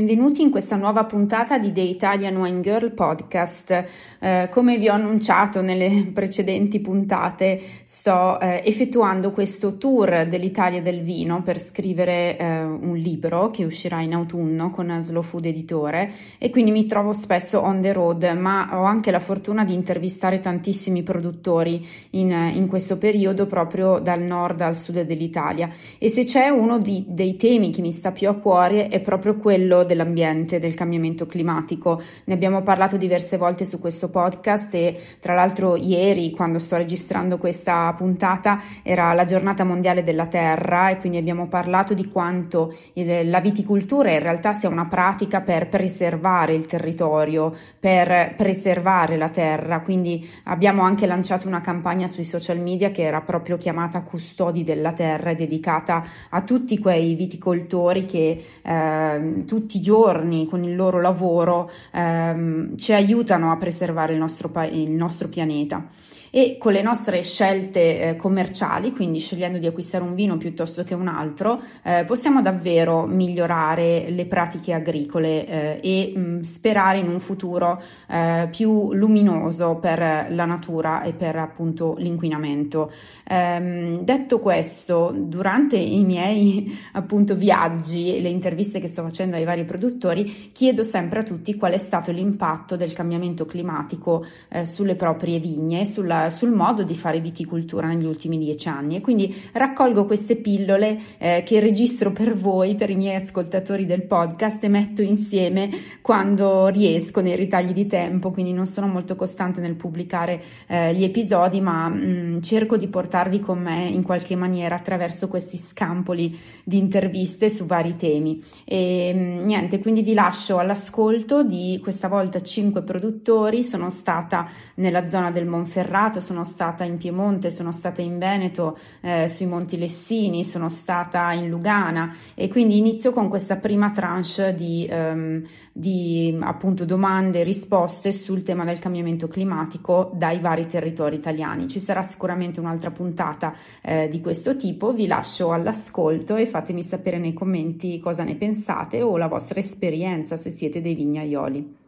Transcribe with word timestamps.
Benvenuti 0.00 0.40
in 0.40 0.50
questa 0.50 0.76
nuova 0.76 1.04
puntata 1.04 1.58
di 1.58 1.72
The 1.72 1.82
Italian 1.82 2.36
Wine 2.36 2.60
Girl 2.62 2.90
Podcast. 2.90 3.84
Eh, 4.18 4.48
come 4.50 4.78
vi 4.78 4.88
ho 4.88 4.94
annunciato 4.94 5.60
nelle 5.60 6.08
precedenti 6.14 6.80
puntate, 6.80 7.60
sto 7.84 8.40
eh, 8.40 8.62
effettuando 8.64 9.30
questo 9.30 9.76
tour 9.76 10.26
dell'Italia 10.26 10.80
del 10.80 11.02
vino 11.02 11.42
per 11.42 11.60
scrivere 11.60 12.38
eh, 12.38 12.62
un 12.62 12.96
libro 12.96 13.50
che 13.50 13.66
uscirà 13.66 14.00
in 14.00 14.14
autunno 14.14 14.70
con 14.70 14.96
Slow 15.02 15.20
Food 15.20 15.44
Editore 15.44 16.10
e 16.38 16.48
quindi 16.48 16.70
mi 16.70 16.86
trovo 16.86 17.12
spesso 17.12 17.60
on 17.60 17.82
the 17.82 17.92
road, 17.92 18.24
ma 18.38 18.70
ho 18.72 18.84
anche 18.84 19.10
la 19.10 19.20
fortuna 19.20 19.66
di 19.66 19.74
intervistare 19.74 20.40
tantissimi 20.40 21.02
produttori 21.02 21.86
in, 22.12 22.30
in 22.54 22.68
questo 22.68 22.96
periodo 22.96 23.44
proprio 23.44 23.98
dal 23.98 24.22
nord 24.22 24.62
al 24.62 24.78
sud 24.78 25.02
dell'Italia. 25.02 25.68
E 25.98 26.08
se 26.08 26.24
c'è 26.24 26.48
uno 26.48 26.78
di, 26.78 27.04
dei 27.06 27.36
temi 27.36 27.70
che 27.70 27.82
mi 27.82 27.92
sta 27.92 28.12
più 28.12 28.30
a 28.30 28.34
cuore 28.34 28.88
è 28.88 29.00
proprio 29.00 29.36
quello 29.36 29.88
dell'ambiente, 29.90 30.60
del 30.60 30.74
cambiamento 30.74 31.26
climatico. 31.26 32.00
Ne 32.24 32.34
abbiamo 32.34 32.62
parlato 32.62 32.96
diverse 32.96 33.36
volte 33.36 33.64
su 33.64 33.80
questo 33.80 34.08
podcast 34.08 34.72
e 34.74 35.00
tra 35.18 35.34
l'altro 35.34 35.74
ieri, 35.74 36.30
quando 36.30 36.60
sto 36.60 36.76
registrando 36.76 37.38
questa 37.38 37.92
puntata, 37.96 38.62
era 38.84 39.12
la 39.12 39.24
giornata 39.24 39.64
mondiale 39.64 40.04
della 40.04 40.26
terra 40.26 40.90
e 40.90 40.98
quindi 40.98 41.18
abbiamo 41.18 41.48
parlato 41.48 41.92
di 41.94 42.08
quanto 42.08 42.72
il, 42.92 43.28
la 43.28 43.40
viticoltura 43.40 44.12
in 44.12 44.20
realtà 44.20 44.52
sia 44.52 44.68
una 44.68 44.86
pratica 44.86 45.40
per 45.40 45.68
preservare 45.68 46.54
il 46.54 46.66
territorio, 46.66 47.52
per 47.78 48.34
preservare 48.36 49.16
la 49.16 49.28
terra. 49.28 49.80
Quindi 49.80 50.28
abbiamo 50.44 50.82
anche 50.82 51.06
lanciato 51.06 51.48
una 51.48 51.60
campagna 51.60 52.06
sui 52.06 52.24
social 52.24 52.60
media 52.60 52.92
che 52.92 53.02
era 53.02 53.20
proprio 53.20 53.56
chiamata 53.56 54.02
Custodi 54.02 54.62
della 54.62 54.92
terra 54.92 55.30
e 55.30 55.34
dedicata 55.34 56.04
a 56.30 56.42
tutti 56.42 56.78
quei 56.78 57.14
viticoltori 57.14 58.04
che 58.04 58.42
eh, 58.62 59.44
tutti 59.46 59.79
giorni 59.80 60.46
con 60.46 60.62
il 60.62 60.76
loro 60.76 61.00
lavoro 61.00 61.70
ehm, 61.92 62.76
ci 62.76 62.92
aiutano 62.92 63.50
a 63.50 63.56
preservare 63.56 64.12
il 64.12 64.18
nostro, 64.18 64.50
il 64.70 64.90
nostro 64.90 65.28
pianeta 65.28 65.84
e 66.30 66.56
con 66.58 66.72
le 66.72 66.82
nostre 66.82 67.22
scelte 67.22 68.00
eh, 68.00 68.16
commerciali, 68.16 68.92
quindi 68.92 69.18
scegliendo 69.18 69.58
di 69.58 69.66
acquistare 69.66 70.04
un 70.04 70.14
vino 70.14 70.36
piuttosto 70.36 70.84
che 70.84 70.94
un 70.94 71.08
altro, 71.08 71.60
eh, 71.82 72.04
possiamo 72.06 72.40
davvero 72.40 73.06
migliorare 73.06 74.10
le 74.10 74.26
pratiche 74.26 74.72
agricole 74.72 75.46
eh, 75.46 75.80
e 75.82 76.12
mh, 76.14 76.20
mm, 76.20 76.40
sperare 76.42 76.98
in 76.98 77.08
un 77.08 77.18
futuro 77.18 77.82
eh, 78.08 78.48
più 78.50 78.92
luminoso 78.92 79.76
per 79.76 80.26
la 80.30 80.44
natura 80.44 81.02
e 81.02 81.12
per 81.12 81.36
appunto 81.36 81.94
l'inquinamento. 81.98 82.92
Ehm, 83.26 84.02
detto 84.02 84.38
questo, 84.38 85.12
durante 85.16 85.76
i 85.76 86.04
miei 86.04 86.78
appunto 86.92 87.34
viaggi 87.34 88.14
e 88.14 88.20
le 88.20 88.28
interviste 88.28 88.78
che 88.78 88.88
sto 88.88 89.02
facendo 89.02 89.36
ai 89.36 89.44
vari 89.44 89.64
produttori, 89.64 90.50
chiedo 90.52 90.82
sempre 90.82 91.20
a 91.20 91.22
tutti 91.22 91.56
qual 91.56 91.72
è 91.72 91.78
stato 91.78 92.12
l'impatto 92.12 92.76
del 92.76 92.92
cambiamento 92.92 93.44
climatico 93.44 94.24
eh, 94.48 94.64
sulle 94.64 94.94
proprie 94.94 95.38
vigne, 95.38 95.84
sulla 95.84 96.19
sul 96.28 96.50
modo 96.50 96.82
di 96.82 96.96
fare 96.96 97.20
viticoltura 97.20 97.86
negli 97.86 98.04
ultimi 98.04 98.36
dieci 98.38 98.68
anni. 98.68 98.96
E 98.96 99.00
quindi 99.00 99.34
raccolgo 99.52 100.04
queste 100.04 100.36
pillole 100.36 100.98
eh, 101.18 101.42
che 101.44 101.60
registro 101.60 102.12
per 102.12 102.36
voi, 102.36 102.74
per 102.74 102.90
i 102.90 102.96
miei 102.96 103.14
ascoltatori 103.14 103.86
del 103.86 104.02
podcast 104.02 104.62
e 104.64 104.68
metto 104.68 105.02
insieme 105.02 105.70
quando 106.02 106.66
riesco 106.66 107.20
nei 107.20 107.36
ritagli 107.36 107.72
di 107.72 107.86
tempo, 107.86 108.30
quindi 108.30 108.52
non 108.52 108.66
sono 108.66 108.86
molto 108.88 109.14
costante 109.14 109.60
nel 109.60 109.74
pubblicare 109.74 110.42
eh, 110.66 110.94
gli 110.94 111.04
episodi, 111.04 111.60
ma 111.60 111.88
mh, 111.88 111.98
mm, 112.00 112.38
cerco 112.40 112.76
di 112.76 112.88
portarvi 112.88 113.40
con 113.40 113.58
me 113.58 113.86
in 113.86 114.02
qualche 114.02 114.34
maniera 114.34 114.74
attraverso 114.74 115.28
questi 115.28 115.56
scampoli 115.56 116.36
di 116.64 116.78
interviste 116.78 117.48
su 117.48 117.66
vari 117.66 117.96
temi. 117.96 118.42
E 118.64 119.12
mh, 119.14 119.18
mm, 119.18 119.44
niente, 119.44 119.78
quindi 119.78 120.02
vi 120.02 120.14
lascio 120.14 120.58
all'ascolto 120.58 121.44
di 121.44 121.78
questa 121.82 122.08
volta 122.08 122.40
cinque 122.40 122.82
produttori, 122.82 123.62
sono 123.62 123.90
stata 123.90 124.48
nella 124.76 125.08
zona 125.08 125.30
del 125.30 125.46
Monferrato, 125.46 126.09
viaggiato, 126.10 126.20
sono 126.20 126.44
stata 126.44 126.84
in 126.84 126.98
Piemonte, 126.98 127.50
sono 127.50 127.72
stata 127.72 128.02
in 128.02 128.18
Veneto, 128.18 128.76
eh, 129.00 129.28
sui 129.28 129.46
Monti 129.46 129.78
Lessini, 129.78 130.44
sono 130.44 130.68
stata 130.68 131.32
in 131.32 131.48
Lugana 131.48 132.14
e 132.34 132.48
quindi 132.48 132.76
inizio 132.76 133.12
con 133.12 133.28
questa 133.28 133.56
prima 133.56 133.92
tranche 133.92 134.54
di, 134.54 134.88
um, 134.90 135.42
di 135.72 136.36
appunto 136.40 136.84
domande 136.84 137.40
e 137.40 137.44
risposte 137.44 138.12
sul 138.12 138.42
tema 138.42 138.64
del 138.64 138.80
cambiamento 138.80 139.28
climatico 139.28 140.10
dai 140.14 140.40
vari 140.40 140.66
territori 140.66 141.16
italiani. 141.16 141.68
Ci 141.68 141.78
sarà 141.78 142.02
sicuramente 142.02 142.60
un'altra 142.60 142.90
puntata 142.90 143.54
eh, 143.80 144.08
di 144.08 144.20
questo 144.20 144.56
tipo, 144.56 144.92
vi 144.92 145.06
lascio 145.06 145.52
all'ascolto 145.52 146.36
e 146.36 146.46
fatemi 146.46 146.82
sapere 146.82 147.18
nei 147.18 147.32
commenti 147.32 148.00
cosa 148.00 148.24
ne 148.24 148.34
pensate 148.34 149.00
o 149.00 149.16
la 149.16 149.28
vostra 149.28 149.60
esperienza 149.60 150.36
se 150.36 150.50
siete 150.50 150.80
dei 150.80 150.94
vignaioli. 150.94 151.79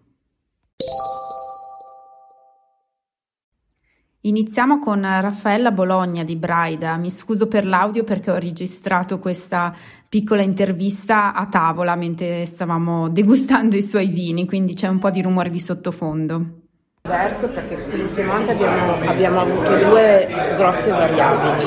Iniziamo 4.24 4.78
con 4.78 5.02
Raffaella 5.02 5.72
Bologna 5.72 6.22
di 6.22 6.36
Braida. 6.36 6.96
Mi 6.96 7.10
scuso 7.10 7.48
per 7.48 7.66
l'audio 7.66 8.04
perché 8.04 8.30
ho 8.30 8.38
registrato 8.38 9.18
questa 9.18 9.74
piccola 10.08 10.42
intervista 10.42 11.34
a 11.34 11.46
tavola 11.46 11.96
mentre 11.96 12.46
stavamo 12.46 13.08
degustando 13.08 13.74
i 13.74 13.82
suoi 13.82 14.06
vini, 14.06 14.46
quindi 14.46 14.74
c'è 14.74 14.86
un 14.86 15.00
po' 15.00 15.10
di 15.10 15.22
rumore 15.22 15.50
di 15.50 15.58
sottofondo. 15.58 16.60
Diverso 17.02 17.48
perché 17.48 17.74
Piemonte 17.74 18.52
abbiamo, 18.52 18.92
abbiamo 19.10 19.40
avuto 19.40 19.76
due 19.88 20.28
grosse 20.56 20.90
variabili. 20.90 21.66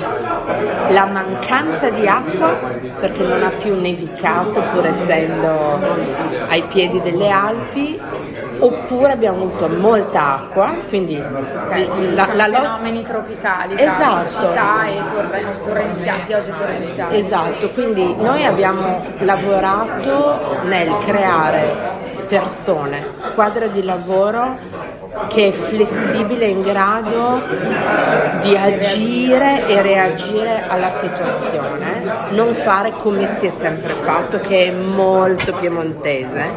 La 0.94 1.08
mancanza 1.08 1.90
di 1.90 2.08
acqua 2.08 2.54
perché 3.02 3.24
non 3.24 3.44
ha 3.44 3.50
più 3.50 3.78
nevicato 3.78 4.64
pur 4.72 4.86
essendo 4.86 6.48
ai 6.48 6.64
piedi 6.68 7.02
delle 7.02 7.30
Alpi 7.30 8.00
oppure 8.60 9.12
abbiamo 9.12 9.44
avuto 9.44 9.68
molta 9.70 10.36
acqua, 10.36 10.74
quindi 10.88 11.22
Okay, 11.66 12.14
la, 12.14 12.30
la 12.34 12.48
lo- 12.48 12.56
fenomeni 12.56 13.04
tropicali, 13.04 13.76
Esatto. 13.78 14.52
e 14.52 15.02
torrenziali, 15.64 16.22
piogge 16.26 16.52
torrenziali. 16.58 17.18
Esatto, 17.18 17.70
quindi 17.72 18.16
noi 18.16 18.46
abbiamo 18.46 19.04
lavorato 19.20 20.60
nel 20.64 20.98
creare 21.00 22.04
persone, 22.28 23.10
squadra 23.16 23.68
di 23.68 23.84
lavoro 23.84 24.58
che 25.30 25.48
è 25.48 25.52
flessibile 25.52 26.46
in 26.48 26.62
grado 26.62 27.42
di 28.42 28.56
agire 28.58 29.66
e 29.68 29.82
reagire 29.82 30.66
alla 30.68 30.90
situazione, 30.90 31.95
non 32.30 32.54
fare 32.54 32.92
come 32.92 33.28
si 33.28 33.48
è 33.48 33.52
sempre 33.52 33.94
fatto, 33.96 34.40
che 34.40 34.66
è 34.66 34.72
molto 34.72 35.54
piemontese, 35.54 36.50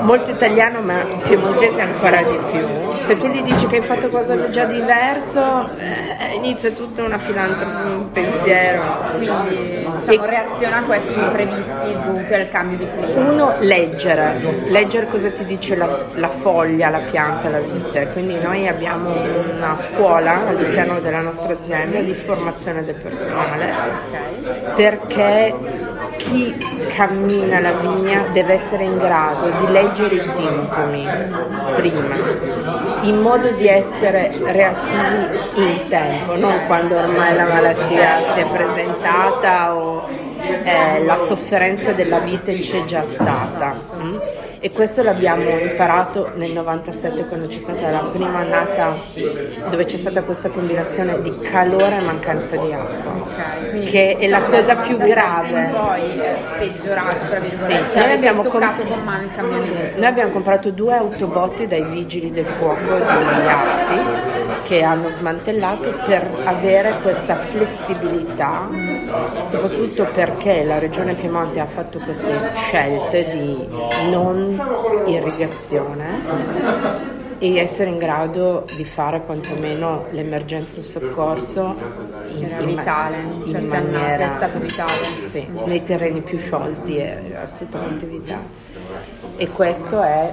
molto 0.00 0.30
italiano 0.30 0.80
ma 0.80 1.04
piemontese 1.26 1.80
ancora 1.80 2.22
di 2.22 2.38
più. 2.50 2.66
Se 2.98 3.16
tu 3.16 3.26
gli 3.28 3.42
dici 3.42 3.66
che 3.66 3.76
hai 3.76 3.82
fatto 3.82 4.10
qualcosa 4.10 4.48
già 4.50 4.64
diverso, 4.64 5.70
eh, 5.78 6.34
inizia 6.34 6.70
tutta 6.72 7.02
una 7.04 7.16
filantropa, 7.16 7.84
un 7.84 8.10
pensiero. 8.10 8.98
Quindi 9.16 9.86
diciamo, 9.96 10.26
reaziona 10.26 10.78
a 10.78 10.82
questi 10.82 11.18
imprevisti 11.18 11.92
dovuti 12.04 12.34
al 12.34 12.48
cambio 12.50 12.78
di 12.78 12.86
clima. 12.90 13.30
Uno, 13.30 13.56
leggere, 13.60 14.36
leggere 14.66 15.06
cosa 15.08 15.30
ti 15.30 15.44
dice 15.44 15.74
la, 15.76 15.88
la 16.14 16.28
foglia, 16.28 16.90
la 16.90 16.98
pianta, 16.98 17.48
la 17.48 17.60
vite. 17.60 18.08
Quindi 18.12 18.38
noi 18.38 18.68
abbiamo 18.68 19.10
una 19.10 19.74
scuola 19.76 20.46
all'interno 20.48 21.00
della 21.00 21.20
nostra 21.20 21.52
azienda 21.52 22.00
di 22.00 22.12
formazione 22.12 22.84
del 22.84 22.96
personale 22.96 23.72
perché 24.74 25.54
chi 26.16 26.56
cammina 26.88 27.60
la 27.60 27.72
vigna 27.72 28.26
deve 28.32 28.54
essere 28.54 28.84
in 28.84 28.98
grado 28.98 29.50
di 29.60 29.72
leggere 29.72 30.16
i 30.16 30.20
sintomi 30.20 31.06
prima, 31.76 32.16
in 33.02 33.20
modo 33.20 33.50
di 33.52 33.68
essere 33.68 34.32
reattivi 34.42 35.38
in 35.54 35.88
tempo, 35.88 36.36
non 36.36 36.66
quando 36.66 36.96
ormai 36.96 37.34
la 37.34 37.46
malattia 37.46 38.34
si 38.34 38.40
è 38.40 38.46
presentata 38.46 39.76
o 39.76 40.08
eh, 40.64 41.04
la 41.04 41.16
sofferenza 41.16 41.92
della 41.92 42.18
vite 42.18 42.58
c'è 42.58 42.84
già 42.84 43.02
stata. 43.02 43.76
mm? 43.96 44.18
E 44.60 44.72
questo 44.72 45.04
l'abbiamo 45.04 45.48
imparato 45.50 46.32
nel 46.34 46.50
97 46.50 47.26
quando 47.26 47.46
c'è 47.46 47.58
stata 47.58 47.90
la 47.90 48.08
prima 48.10 48.40
annata 48.40 48.96
dove 49.68 49.84
c'è 49.84 49.96
stata 49.96 50.22
questa 50.24 50.48
combinazione 50.48 51.22
di 51.22 51.38
calore 51.38 51.98
e 51.98 52.02
mancanza 52.04 52.56
di 52.56 52.72
acqua, 52.72 53.12
Ok, 53.12 53.68
quindi, 53.70 53.86
che 53.86 54.16
è 54.16 54.26
la 54.28 54.38
diciamo, 54.40 54.56
cosa 54.56 54.74
dal 54.74 54.86
più 54.86 54.96
97 54.98 55.12
grave. 55.12 55.70
Poi 55.72 56.18
è 56.18 56.36
peggiorato, 56.58 57.26
tra 57.28 57.40
Sì, 57.40 57.48
virgolette. 57.48 57.88
Cioè, 57.90 58.02
noi 58.02 58.12
abbiamo, 58.12 58.42
com- 58.42 58.50
toccato 58.50 58.82
con 58.82 58.98
mano 59.04 59.22
il 59.22 59.34
cambiamento. 59.34 59.72
Sì, 59.92 59.98
noi 60.00 60.06
abbiamo 60.06 60.32
comprato 60.32 60.70
due 60.70 60.94
autobotti 60.94 61.66
dai 61.66 61.84
vigili 61.84 62.30
del 62.32 62.46
fuoco 62.46 62.96
di 62.96 63.46
Asti 63.46 64.56
che 64.64 64.82
hanno 64.82 65.08
smantellato 65.08 65.94
per 66.04 66.26
avere 66.44 66.94
questa 67.00 67.36
flessibilità, 67.36 68.68
soprattutto 69.42 70.04
perché 70.12 70.64
la 70.64 70.78
regione 70.78 71.14
Piemonte 71.14 71.60
ha 71.60 71.66
fatto 71.66 71.98
queste 72.00 72.50
scelte 72.54 73.28
di 73.28 73.66
non 74.10 74.47
irrigazione 75.06 77.16
e 77.38 77.56
essere 77.56 77.90
in 77.90 77.96
grado 77.96 78.64
di 78.74 78.84
fare 78.84 79.22
quantomeno 79.24 80.06
l'emergenza 80.10 80.82
soccorso 80.82 81.76
in, 82.34 82.52
in 82.58 82.66
vitale, 82.66 83.18
in 83.18 83.42
in 83.44 83.56
annate 83.56 83.66
maniera 83.66 84.24
è 84.24 84.28
stato 84.28 84.58
vitale. 84.58 84.92
sì, 85.28 85.46
nei 85.64 85.84
terreni 85.84 86.20
più 86.20 86.36
sciolti 86.36 86.96
è 86.96 87.36
assolutamente 87.40 88.06
vitale. 88.06 88.66
E 89.36 89.48
questo 89.50 90.02
è 90.02 90.32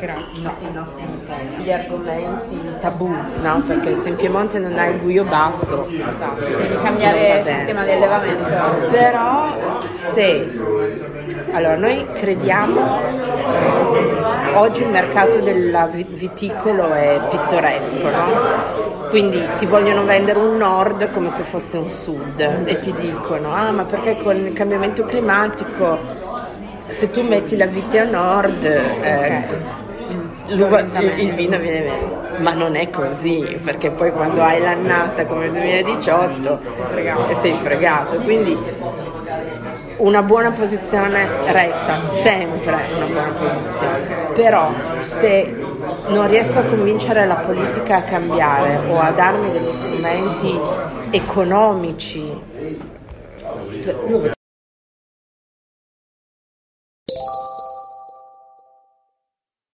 Grazie. 0.00 0.50
il 0.62 0.72
nostro 0.72 1.00
impegno. 1.02 1.62
Gli 1.62 1.70
argomenti 1.70 2.58
tabù, 2.80 3.14
no? 3.42 3.60
Perché 3.66 3.94
se 3.94 4.08
in 4.08 4.16
Piemonte 4.16 4.58
non 4.58 4.78
hai 4.78 4.94
il 4.94 5.00
buio 5.00 5.24
basso, 5.24 5.86
Esatto, 5.86 6.40
va 6.40 6.82
cambiare 6.82 7.38
il 7.38 7.44
sistema 7.44 7.84
di 7.84 7.90
allevamento. 7.90 8.44
Però 8.90 9.78
se 10.14 10.50
allora 11.50 11.76
noi 11.76 12.06
crediamo 12.12 13.00
oggi 14.54 14.82
il 14.82 14.88
mercato 14.88 15.40
del 15.40 15.88
vi- 15.92 16.06
viticolo 16.08 16.92
è 16.92 17.20
pittoresco, 17.30 18.10
no? 18.10 19.08
Quindi 19.08 19.46
ti 19.56 19.66
vogliono 19.66 20.04
vendere 20.04 20.38
un 20.38 20.56
nord 20.56 21.10
come 21.12 21.28
se 21.28 21.42
fosse 21.42 21.76
un 21.76 21.88
sud 21.88 22.40
e 22.64 22.78
ti 22.80 22.92
dicono 22.94 23.52
ah 23.52 23.70
ma 23.70 23.84
perché 23.84 24.16
con 24.22 24.36
il 24.36 24.52
cambiamento 24.52 25.04
climatico 25.04 25.98
se 26.88 27.10
tu 27.10 27.22
metti 27.22 27.56
la 27.56 27.66
vite 27.66 27.98
a 27.98 28.04
nord 28.04 28.64
eh, 28.64 29.44
il, 30.48 31.32
vino 31.32 31.58
viene 31.58 31.80
meno. 31.80 32.20
Ma 32.38 32.52
non 32.52 32.74
è 32.76 32.90
così, 32.90 33.58
perché 33.62 33.90
poi 33.90 34.12
quando 34.12 34.42
hai 34.42 34.60
l'annata 34.60 35.26
come 35.26 35.46
il 35.46 35.52
2018 35.52 36.60
e 37.28 37.34
sei 37.40 37.54
fregato. 37.54 38.16
Quindi 38.16 38.58
una 40.02 40.22
buona 40.22 40.52
posizione 40.52 41.26
resta 41.52 42.00
sempre 42.00 42.88
una 42.94 43.06
buona 43.06 43.28
posizione. 43.28 44.32
Però 44.34 44.72
se 45.00 45.54
non 46.08 46.28
riesco 46.28 46.58
a 46.58 46.64
convincere 46.64 47.26
la 47.26 47.36
politica 47.36 47.96
a 47.96 48.02
cambiare 48.02 48.88
o 48.88 48.98
a 48.98 49.10
darmi 49.10 49.50
degli 49.50 49.72
strumenti 49.72 50.58
economici 51.10 52.40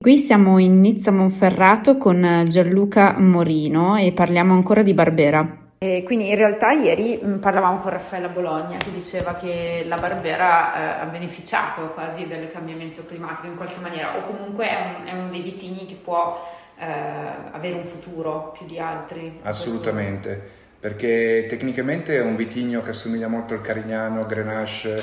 Qui 0.03 0.17
siamo 0.17 0.57
in 0.57 0.81
Nizza 0.81 1.11
Monferrato 1.11 1.95
con 1.95 2.43
Gianluca 2.45 3.17
Morino 3.17 3.95
e 3.95 4.11
parliamo 4.11 4.53
ancora 4.53 4.83
di 4.83 4.93
Barbera. 4.93 5.62
E 5.83 6.03
quindi 6.05 6.29
in 6.29 6.37
realtà 6.37 6.71
ieri 6.71 7.19
mh, 7.21 7.39
parlavamo 7.39 7.79
con 7.79 7.91
Raffaella 7.91 8.29
Bologna 8.29 8.77
che 8.77 8.89
diceva 8.89 9.33
che 9.35 9.83
la 9.85 9.97
Barbera 9.97 11.01
eh, 11.01 11.01
ha 11.01 11.05
beneficiato 11.07 11.89
quasi 11.89 12.25
del 12.25 12.49
cambiamento 12.53 13.05
climatico 13.05 13.47
in 13.47 13.57
qualche 13.57 13.81
maniera 13.81 14.15
o 14.15 14.21
comunque 14.21 14.65
è, 14.69 14.75
un- 14.77 15.05
è 15.05 15.11
uno 15.11 15.29
dei 15.29 15.41
vitigni 15.41 15.85
che 15.85 15.95
può 16.01 16.39
eh, 16.79 16.85
avere 17.51 17.75
un 17.75 17.83
futuro 17.83 18.53
più 18.57 18.65
di 18.65 18.79
altri. 18.79 19.41
Assolutamente, 19.43 20.41
perché 20.79 21.47
tecnicamente 21.49 22.15
è 22.15 22.21
un 22.21 22.37
vitigno 22.37 22.81
che 22.81 22.91
assomiglia 22.91 23.27
molto 23.27 23.53
al 23.53 23.61
Carignano, 23.61 24.25
Grenache, 24.25 25.01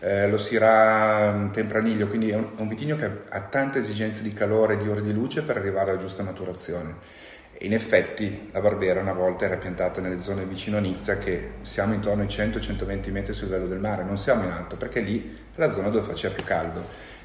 eh, 0.00 0.28
lo 0.28 0.38
Syrah 0.38 1.30
mm, 1.34 1.50
Tempraniglio, 1.52 2.08
quindi 2.08 2.30
è 2.30 2.34
un, 2.34 2.48
è 2.56 2.60
un 2.62 2.68
vitigno 2.68 2.96
che 2.96 3.08
ha 3.28 3.40
tante 3.42 3.78
esigenze 3.78 4.24
di 4.24 4.32
calore 4.32 4.74
e 4.74 4.78
di 4.78 4.88
ore 4.88 5.02
di 5.02 5.12
luce 5.12 5.42
per 5.42 5.56
arrivare 5.56 5.90
alla 5.92 6.00
giusta 6.00 6.24
maturazione. 6.24 6.94
In 7.60 7.72
effetti 7.72 8.50
la 8.52 8.60
Barbera 8.60 9.00
una 9.00 9.14
volta 9.14 9.46
era 9.46 9.56
piantata 9.56 10.02
nelle 10.02 10.20
zone 10.20 10.44
vicino 10.44 10.76
a 10.76 10.80
Nizza 10.80 11.16
che 11.16 11.52
siamo 11.62 11.94
intorno 11.94 12.22
ai 12.22 12.28
100-120 12.28 13.10
metri 13.10 13.32
sul 13.32 13.46
livello 13.46 13.66
del 13.66 13.78
mare, 13.78 14.04
non 14.04 14.18
siamo 14.18 14.44
in 14.44 14.50
alto 14.50 14.76
perché 14.76 15.00
lì 15.00 15.38
è 15.54 15.58
la 15.58 15.70
zona 15.70 15.88
dove 15.88 16.04
faceva 16.04 16.34
più 16.34 16.44
caldo. 16.44 16.84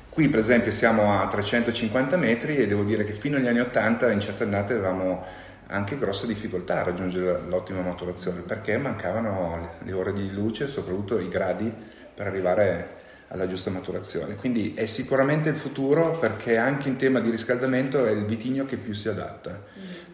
Qui 0.10 0.30
per 0.30 0.40
esempio 0.40 0.72
siamo 0.72 1.20
a 1.20 1.28
350 1.28 2.16
metri 2.16 2.56
e 2.58 2.68
devo 2.68 2.84
dire 2.84 3.04
che 3.04 3.12
fino 3.12 3.38
agli 3.38 3.48
anni 3.48 3.60
80 3.60 4.10
in 4.12 4.22
certe 4.22 4.44
annate 4.44 4.74
avevamo 4.74 5.26
anche 5.68 5.98
grosse 5.98 6.28
difficoltà 6.28 6.80
a 6.80 6.84
raggiungere 6.84 7.42
l'ottima 7.48 7.82
maturazione 7.82 8.42
perché 8.42 8.78
mancavano 8.78 9.70
le- 9.84 9.92
ore 9.94 10.14
di 10.14 10.32
luce 10.32 10.68
soprattutto 10.68 11.20
i 11.20 11.28
gradi 11.28 11.74
per 12.14 12.28
arrivare 12.28 13.00
alla 13.28 13.48
giusta 13.48 13.70
maturazione. 13.70 14.36
Quindi 14.36 14.74
è 14.74 14.86
sicuramente 14.86 15.50
il 15.50 15.56
futuro 15.56 16.12
perché 16.12 16.58
anche 16.58 16.90
in 16.90 16.98
tema 16.98 17.20
di 17.20 17.30
riscaldamento 17.30 18.06
è 18.06 18.12
il 18.12 18.26
vitigno 18.26 18.66
che 18.66 18.76
più 18.76 18.94
si 18.94 19.08
adatta. 19.08 19.64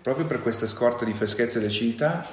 Proprio 0.01 0.25
per 0.25 0.42
questa 0.42 0.68
scorta 0.68 1.06
di 1.06 1.13
freschezza 1.13 1.58
e 1.58 1.62
di 1.62 1.68
acidità, 1.68 2.25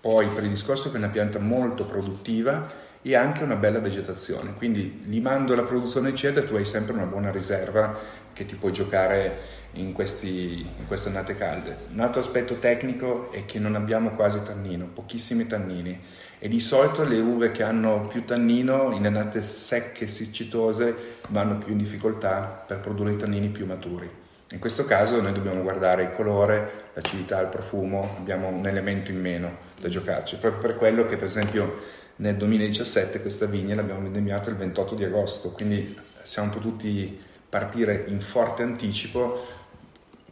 poi 0.00 0.26
per 0.28 0.44
il 0.44 0.50
discorso 0.50 0.90
che 0.90 0.96
è 0.96 0.98
una 0.98 1.08
pianta 1.08 1.38
molto 1.38 1.86
produttiva 1.86 2.66
e 3.00 3.14
anche 3.14 3.42
una 3.42 3.56
bella 3.56 3.80
vegetazione. 3.80 4.54
Quindi 4.54 5.02
limando 5.06 5.54
la 5.54 5.62
produzione 5.62 6.08
eccetera 6.10 6.46
tu 6.46 6.54
hai 6.54 6.64
sempre 6.64 6.94
una 6.94 7.04
buona 7.04 7.30
riserva 7.30 8.22
che 8.32 8.46
ti 8.46 8.54
puoi 8.56 8.72
giocare 8.72 9.62
in, 9.72 9.92
questi, 9.92 10.60
in 10.60 10.86
queste 10.86 11.10
annate 11.10 11.36
calde. 11.36 11.76
Un 11.92 12.00
altro 12.00 12.20
aspetto 12.20 12.58
tecnico 12.58 13.30
è 13.30 13.44
che 13.44 13.58
non 13.58 13.74
abbiamo 13.74 14.10
quasi 14.10 14.42
tannino, 14.42 14.86
pochissimi 14.86 15.46
tannini 15.46 16.00
e 16.38 16.48
di 16.48 16.60
solito 16.60 17.04
le 17.04 17.18
uve 17.18 17.50
che 17.50 17.62
hanno 17.62 18.06
più 18.06 18.24
tannino 18.24 18.92
in 18.92 19.06
annate 19.06 19.42
secche, 19.42 20.08
siccitose, 20.08 21.18
vanno 21.28 21.58
più 21.58 21.72
in 21.72 21.78
difficoltà 21.78 22.64
per 22.66 22.80
produrre 22.80 23.12
i 23.12 23.16
tannini 23.16 23.48
più 23.48 23.66
maturi. 23.66 24.22
In 24.50 24.58
questo 24.58 24.84
caso 24.84 25.20
noi 25.20 25.32
dobbiamo 25.32 25.62
guardare 25.62 26.02
il 26.02 26.12
colore, 26.12 26.90
l'acidità, 26.92 27.40
il 27.40 27.48
profumo, 27.48 28.16
abbiamo 28.18 28.48
un 28.48 28.66
elemento 28.66 29.10
in 29.10 29.20
meno 29.20 29.56
da 29.80 29.88
giocarci, 29.88 30.36
proprio 30.36 30.60
per 30.60 30.76
quello 30.76 31.06
che 31.06 31.16
per 31.16 31.24
esempio 31.24 32.02
nel 32.16 32.36
2017 32.36 33.20
questa 33.22 33.46
vigna 33.46 33.74
l'abbiamo 33.74 34.02
vendemmiata 34.02 34.50
il 34.50 34.56
28 34.56 34.94
di 34.94 35.04
agosto, 35.04 35.50
quindi 35.50 35.98
siamo 36.22 36.50
potuti 36.50 37.20
partire 37.48 38.04
in 38.08 38.20
forte 38.20 38.62
anticipo 38.62 39.46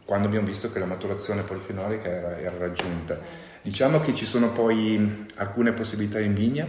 quando 0.05 0.27
abbiamo 0.27 0.45
visto 0.45 0.71
che 0.71 0.79
la 0.79 0.85
maturazione 0.85 1.41
polifenolica 1.41 2.07
era, 2.07 2.37
era 2.37 2.57
raggiunta. 2.57 3.19
Diciamo 3.61 3.99
che 3.99 4.13
ci 4.13 4.25
sono 4.25 4.51
poi 4.51 5.25
alcune 5.35 5.71
possibilità 5.71 6.19
in 6.19 6.33
vigna, 6.33 6.67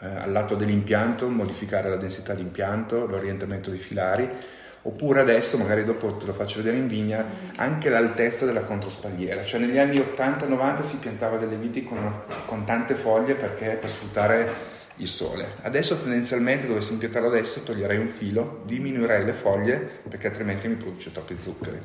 eh, 0.00 0.06
al 0.06 0.30
lato 0.32 0.54
dell'impianto, 0.54 1.28
modificare 1.28 1.88
la 1.88 1.96
densità 1.96 2.32
di 2.32 2.42
impianto, 2.42 3.06
l'orientamento 3.06 3.70
dei 3.70 3.80
filari, 3.80 4.28
Oppure 4.82 5.20
adesso, 5.20 5.58
magari 5.58 5.84
dopo 5.84 6.14
te 6.14 6.26
lo 6.26 6.32
faccio 6.32 6.58
vedere 6.58 6.76
in 6.76 6.86
vigna, 6.86 7.24
anche 7.56 7.90
l'altezza 7.90 8.46
della 8.46 8.62
controspagliera. 8.62 9.44
Cioè 9.44 9.60
negli 9.60 9.78
anni 9.78 9.98
80-90 9.98 10.82
si 10.82 10.96
piantava 10.96 11.36
delle 11.36 11.56
viti 11.56 11.84
con, 11.84 12.22
con 12.46 12.64
tante 12.64 12.94
foglie 12.94 13.34
perché 13.34 13.76
per 13.76 13.90
sfruttare 13.90 14.78
il 15.00 15.08
sole. 15.08 15.46
Adesso 15.62 15.98
tendenzialmente 15.98 16.66
dovessi 16.66 16.92
impiantarlo 16.92 17.28
adesso 17.28 17.62
toglierei 17.62 17.98
un 17.98 18.08
filo, 18.08 18.62
diminuirei 18.64 19.24
le 19.24 19.32
foglie 19.32 19.78
perché 20.08 20.28
altrimenti 20.28 20.68
mi 20.68 20.76
produce 20.76 21.12
troppi 21.12 21.36
zuccheri. 21.36 21.78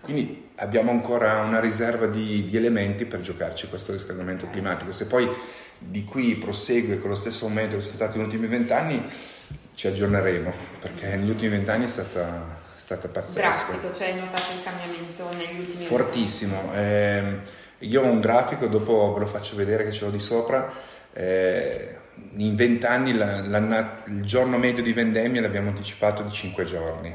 Quindi 0.00 0.50
abbiamo 0.56 0.90
ancora 0.90 1.42
una 1.42 1.60
riserva 1.60 2.06
di, 2.06 2.44
di 2.44 2.56
elementi 2.56 3.04
per 3.04 3.20
giocarci 3.20 3.68
questo 3.68 3.92
riscaldamento 3.92 4.48
climatico. 4.50 4.92
Se 4.92 5.06
poi 5.06 5.28
di 5.78 6.04
qui 6.04 6.36
prosegue 6.36 6.98
con 6.98 7.10
lo 7.10 7.16
stesso 7.16 7.46
aumento 7.46 7.76
che 7.76 7.82
c'è 7.82 7.88
stato 7.88 8.16
negli 8.16 8.26
ultimi 8.26 8.46
vent'anni, 8.46 9.04
ci 9.74 9.86
aggiorneremo 9.86 10.52
perché 10.80 11.16
negli 11.16 11.30
ultimi 11.30 11.50
vent'anni 11.50 11.84
è 11.84 11.88
stata, 11.88 12.58
stata 12.76 13.08
pazzesca. 13.08 13.40
Drastico, 13.40 13.92
cioè 13.92 14.08
hai 14.08 14.18
notato 14.18 14.52
il 14.52 14.62
cambiamento 14.62 15.28
negli 15.36 15.60
ultimi 15.60 15.84
Fortissimo. 15.84 16.72
Eh, 16.74 17.22
io 17.78 18.02
ho 18.02 18.06
un 18.06 18.20
grafico, 18.20 18.66
dopo 18.66 19.12
ve 19.12 19.20
lo 19.20 19.26
faccio 19.26 19.56
vedere 19.56 19.84
che 19.84 19.92
ce 19.92 20.04
l'ho 20.04 20.10
di 20.10 20.18
sopra. 20.18 20.70
Eh, 21.12 21.96
in 22.36 22.54
vent'anni 22.54 23.10
il 23.10 24.20
giorno 24.22 24.58
medio 24.58 24.82
di 24.82 24.92
vendemmia 24.92 25.40
l'abbiamo 25.40 25.70
anticipato 25.70 26.22
di 26.22 26.30
5 26.30 26.64
giorni. 26.64 27.14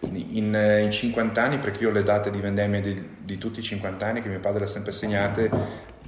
In, 0.00 0.54
in 0.82 0.90
50 0.90 1.42
anni, 1.42 1.58
perché 1.58 1.82
io 1.82 1.88
ho 1.88 1.92
le 1.92 2.02
date 2.02 2.30
di 2.30 2.38
vendemmia 2.38 2.80
di, 2.80 3.16
di 3.22 3.38
tutti 3.38 3.60
i 3.60 3.62
50 3.62 4.06
anni 4.06 4.20
che 4.20 4.28
mio 4.28 4.40
padre 4.40 4.60
le 4.60 4.64
ha 4.66 4.68
sempre 4.68 4.92
segnate, 4.92 5.50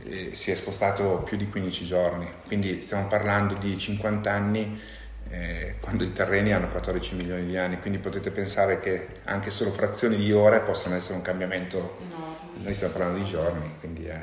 eh, 0.05 0.35
si 0.35 0.50
è 0.50 0.55
spostato 0.55 1.23
più 1.25 1.37
di 1.37 1.49
15 1.49 1.87
giorni. 1.87 2.29
Quindi 2.47 2.81
stiamo 2.81 3.07
parlando 3.07 3.55
di 3.55 3.76
50 3.76 4.31
anni 4.31 4.81
eh, 5.30 5.75
quando 5.80 6.04
i 6.04 6.12
terreni 6.12 6.52
hanno 6.52 6.68
14 6.68 7.14
milioni 7.14 7.47
di 7.47 7.56
anni, 7.56 7.78
quindi 7.80 7.99
potete 7.99 8.30
pensare 8.30 8.80
che 8.80 9.09
anche 9.25 9.50
solo 9.50 9.71
frazioni 9.71 10.16
di 10.16 10.33
ore 10.33 10.61
possono 10.61 10.95
essere 10.95 11.14
un 11.14 11.23
cambiamento. 11.23 11.99
No. 12.09 12.37
Noi 12.62 12.75
stiamo 12.75 12.95
parlando 12.95 13.18
di 13.18 13.25
giorni, 13.26 13.75
quindi 13.80 14.04
è 14.06 14.21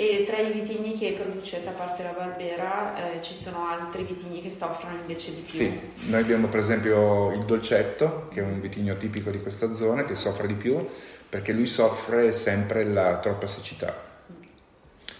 e 0.00 0.22
tra 0.24 0.38
i 0.38 0.52
vitigni 0.52 0.96
che 0.96 1.18
producete, 1.20 1.70
a 1.70 1.72
parte 1.72 2.04
la 2.04 2.12
Barbera, 2.12 3.14
eh, 3.14 3.20
ci 3.20 3.34
sono 3.34 3.66
altri 3.66 4.04
vitigni 4.04 4.40
che 4.40 4.48
soffrono 4.48 4.94
invece 4.94 5.34
di 5.34 5.40
più? 5.40 5.58
Sì, 5.58 5.76
noi 6.06 6.20
abbiamo 6.20 6.46
per 6.46 6.60
esempio 6.60 7.32
il 7.32 7.44
Dolcetto, 7.44 8.28
che 8.32 8.38
è 8.38 8.44
un 8.44 8.60
vitigno 8.60 8.96
tipico 8.96 9.30
di 9.30 9.42
questa 9.42 9.74
zona, 9.74 10.04
che 10.04 10.14
soffre 10.14 10.46
di 10.46 10.54
più 10.54 10.88
perché 11.28 11.52
lui 11.52 11.66
soffre 11.66 12.30
sempre 12.30 12.84
la 12.84 13.18
troppa 13.18 13.48
siccità. 13.48 14.06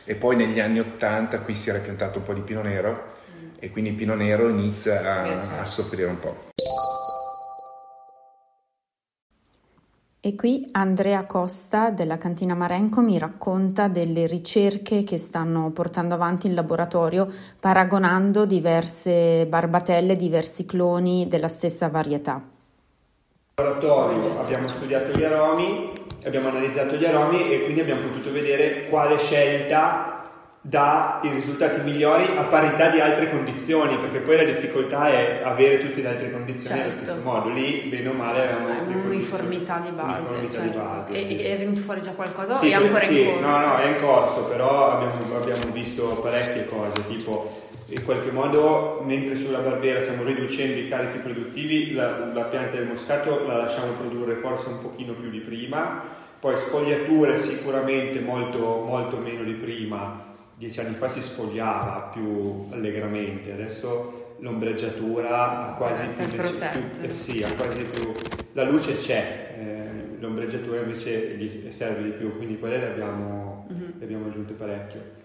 E 0.04 0.14
poi 0.14 0.36
negli 0.36 0.60
anni 0.60 0.78
80 0.78 1.40
qui 1.40 1.56
si 1.56 1.70
era 1.70 1.80
piantato 1.80 2.18
un 2.18 2.24
po' 2.24 2.32
di 2.32 2.40
pino 2.40 2.62
nero 2.62 2.92
mm. 2.92 3.17
E 3.58 3.70
quindi 3.70 3.90
il 3.90 3.96
pino 3.96 4.14
nero 4.14 4.48
inizia 4.48 5.00
a, 5.00 5.26
eh, 5.26 5.42
certo. 5.42 5.60
a 5.60 5.64
soffrire 5.64 6.04
un 6.06 6.18
po'. 6.18 6.46
E 10.20 10.34
qui 10.34 10.68
Andrea 10.72 11.24
Costa 11.26 11.90
della 11.90 12.18
Cantina 12.18 12.54
Marenco 12.54 13.00
mi 13.00 13.18
racconta 13.18 13.86
delle 13.86 14.26
ricerche 14.26 15.04
che 15.04 15.16
stanno 15.16 15.70
portando 15.70 16.14
avanti 16.14 16.48
in 16.48 16.54
laboratorio 16.54 17.32
paragonando 17.58 18.44
diverse 18.44 19.46
barbatelle, 19.46 20.16
diversi 20.16 20.66
cloni 20.66 21.28
della 21.28 21.48
stessa 21.48 21.88
varietà. 21.88 22.42
In 23.54 23.64
laboratorio 23.64 24.38
abbiamo 24.40 24.66
studiato 24.66 25.16
gli 25.16 25.22
aromi, 25.22 25.92
abbiamo 26.24 26.48
analizzato 26.48 26.96
gli 26.96 27.04
aromi 27.04 27.52
e 27.52 27.62
quindi 27.62 27.80
abbiamo 27.80 28.02
potuto 28.02 28.32
vedere 28.32 28.88
quale 28.88 29.18
scelta 29.18 30.17
dà 30.68 31.20
i 31.22 31.30
risultati 31.30 31.80
migliori 31.80 32.24
a 32.36 32.42
parità 32.42 32.90
di 32.90 33.00
altre 33.00 33.30
condizioni, 33.30 33.96
perché 33.96 34.18
poi 34.18 34.36
la 34.36 34.44
difficoltà 34.44 35.08
è 35.08 35.40
avere 35.42 35.80
tutte 35.80 36.02
le 36.02 36.08
altre 36.08 36.30
condizioni 36.30 36.80
certo. 36.80 36.92
allo 36.92 37.02
stesso 37.02 37.20
modo. 37.22 37.48
Lì, 37.48 37.88
bene 37.88 38.08
o 38.08 38.12
male, 38.12 38.42
avevamo 38.42 38.80
un'uniformità 38.86 39.78
di 39.82 39.90
base. 39.90 40.36
Uniformità 40.36 40.60
certo. 40.60 40.70
di 40.70 40.76
base 40.76 41.12
e, 41.12 41.26
sì. 41.26 41.42
È 41.42 41.56
venuto 41.56 41.80
fuori 41.80 42.02
già 42.02 42.12
qualcosa 42.12 42.58
sì, 42.58 42.68
è 42.68 42.74
ancora 42.74 43.00
sì, 43.00 43.20
in 43.20 43.40
corso? 43.40 43.58
No, 43.58 43.66
no, 43.66 43.76
è 43.78 43.86
in 43.86 43.96
corso, 43.96 44.44
però 44.44 44.90
abbiamo, 44.92 45.36
abbiamo 45.36 45.72
visto 45.72 46.06
parecchie 46.22 46.66
cose, 46.66 47.06
tipo 47.06 47.66
in 47.86 48.04
qualche 48.04 48.30
modo 48.30 49.02
mentre 49.02 49.36
sulla 49.36 49.60
Barbera 49.60 50.02
stiamo 50.02 50.22
riducendo 50.24 50.78
i 50.78 50.88
carichi 50.88 51.18
produttivi, 51.18 51.94
la, 51.94 52.26
la 52.34 52.42
pianta 52.42 52.76
del 52.76 52.86
moscato 52.86 53.46
la 53.46 53.56
lasciamo 53.56 53.92
produrre 53.92 54.34
forse 54.34 54.68
un 54.68 54.82
pochino 54.82 55.14
più 55.14 55.30
di 55.30 55.38
prima, 55.38 56.02
poi 56.38 56.56
sfogliature 56.58 57.38
sicuramente 57.38 58.20
molto, 58.20 58.84
molto 58.86 59.16
meno 59.16 59.42
di 59.42 59.54
prima, 59.54 60.27
dieci 60.58 60.80
anni 60.80 60.96
fa 60.96 61.08
si 61.08 61.20
sfogliava 61.20 62.10
più 62.12 62.66
allegramente, 62.70 63.52
adesso 63.52 64.34
l'ombreggiatura 64.40 65.68
ha 65.68 65.74
quasi 65.74 66.06
più, 66.16 66.26
più 66.26 67.02
eh, 67.02 67.08
sì, 67.08 67.42
ha 67.42 67.54
quasi 67.54 67.84
più 67.84 68.12
la 68.58 68.64
luce 68.64 68.96
c'è, 68.96 69.54
eh, 69.56 70.18
l'ombreggiatura 70.18 70.80
invece 70.80 71.36
gli 71.36 71.70
serve 71.70 72.02
di 72.02 72.10
più, 72.10 72.36
quindi 72.36 72.58
quelle 72.58 72.78
le 72.78 72.86
abbiamo, 72.88 73.68
mm-hmm. 73.72 73.90
le 73.98 74.04
abbiamo 74.04 74.26
aggiunte 74.26 74.52
parecchio. 74.54 75.16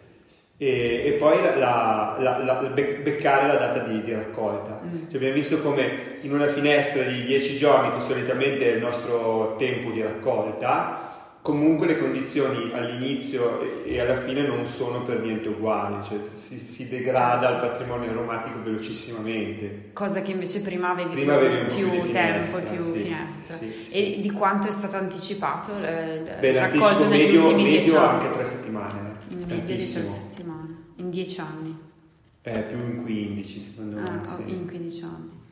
E, 0.55 1.01
e 1.05 1.11
poi 1.13 1.41
la, 1.41 2.15
la, 2.19 2.43
la, 2.43 2.53
beccare 2.69 3.47
la 3.47 3.55
data 3.55 3.79
di, 3.79 4.03
di 4.03 4.13
raccolta. 4.13 4.81
Mm. 4.85 5.07
Cioè 5.07 5.15
abbiamo 5.15 5.33
visto 5.33 5.61
come 5.61 6.19
in 6.21 6.31
una 6.31 6.47
finestra 6.49 7.01
di 7.01 7.23
10 7.25 7.57
giorni, 7.57 7.97
che 7.97 8.05
solitamente 8.05 8.71
è 8.71 8.75
il 8.75 8.81
nostro 8.81 9.55
tempo 9.57 9.89
di 9.89 10.03
raccolta, 10.03 11.23
comunque 11.43 11.88
le 11.88 12.00
condizioni 12.00 12.71
all'inizio 12.71 13.83
e 13.83 14.00
alla 14.00 14.21
fine 14.21 14.47
non 14.47 14.65
sono 14.65 15.03
per 15.03 15.19
niente 15.19 15.50
uguali, 15.50 16.07
cioè 16.07 16.19
si, 16.33 16.57
si 16.57 16.88
degrada 16.88 17.50
il 17.50 17.59
patrimonio 17.59 18.09
aromatico 18.09 18.63
velocissimamente. 18.63 19.89
Cosa 19.91 20.21
che 20.21 20.31
invece 20.31 20.62
prima 20.62 20.91
avevi 20.91 21.09
prima 21.09 21.38
più, 21.38 21.45
avevi 21.45 21.75
più, 21.75 21.89
più 21.89 22.09
tempo, 22.12 22.57
più 22.59 22.83
sì, 22.83 23.00
finestra. 23.00 23.57
Sì, 23.57 23.69
sì. 23.69 24.17
E 24.17 24.21
di 24.21 24.31
quanto 24.31 24.69
è 24.69 24.71
stato 24.71 24.95
anticipato 24.95 25.71
il, 25.73 26.31
Beh, 26.39 26.53
raccolto 26.53 27.09
negli 27.09 27.25
medio, 27.25 27.41
ultimi 27.41 27.63
medio 27.63 27.79
dieci 27.79 27.95
anche 27.95 28.31
tre 28.31 28.45
settimane. 28.45 29.12
In 29.27 29.38
media 29.39 29.75
di 29.75 29.91
tre 29.91 30.05
settimane, 30.05 30.77
in 30.95 31.09
dieci 31.09 31.39
anni. 31.41 31.77
Eh, 32.41 32.59
più 32.59 32.77
in 32.77 33.01
15 33.03 33.59
secondo 33.59 33.95
me. 33.97 34.01
Ah, 34.07 34.38
in 34.45 34.65
15 34.65 35.03
anni, 35.03 35.42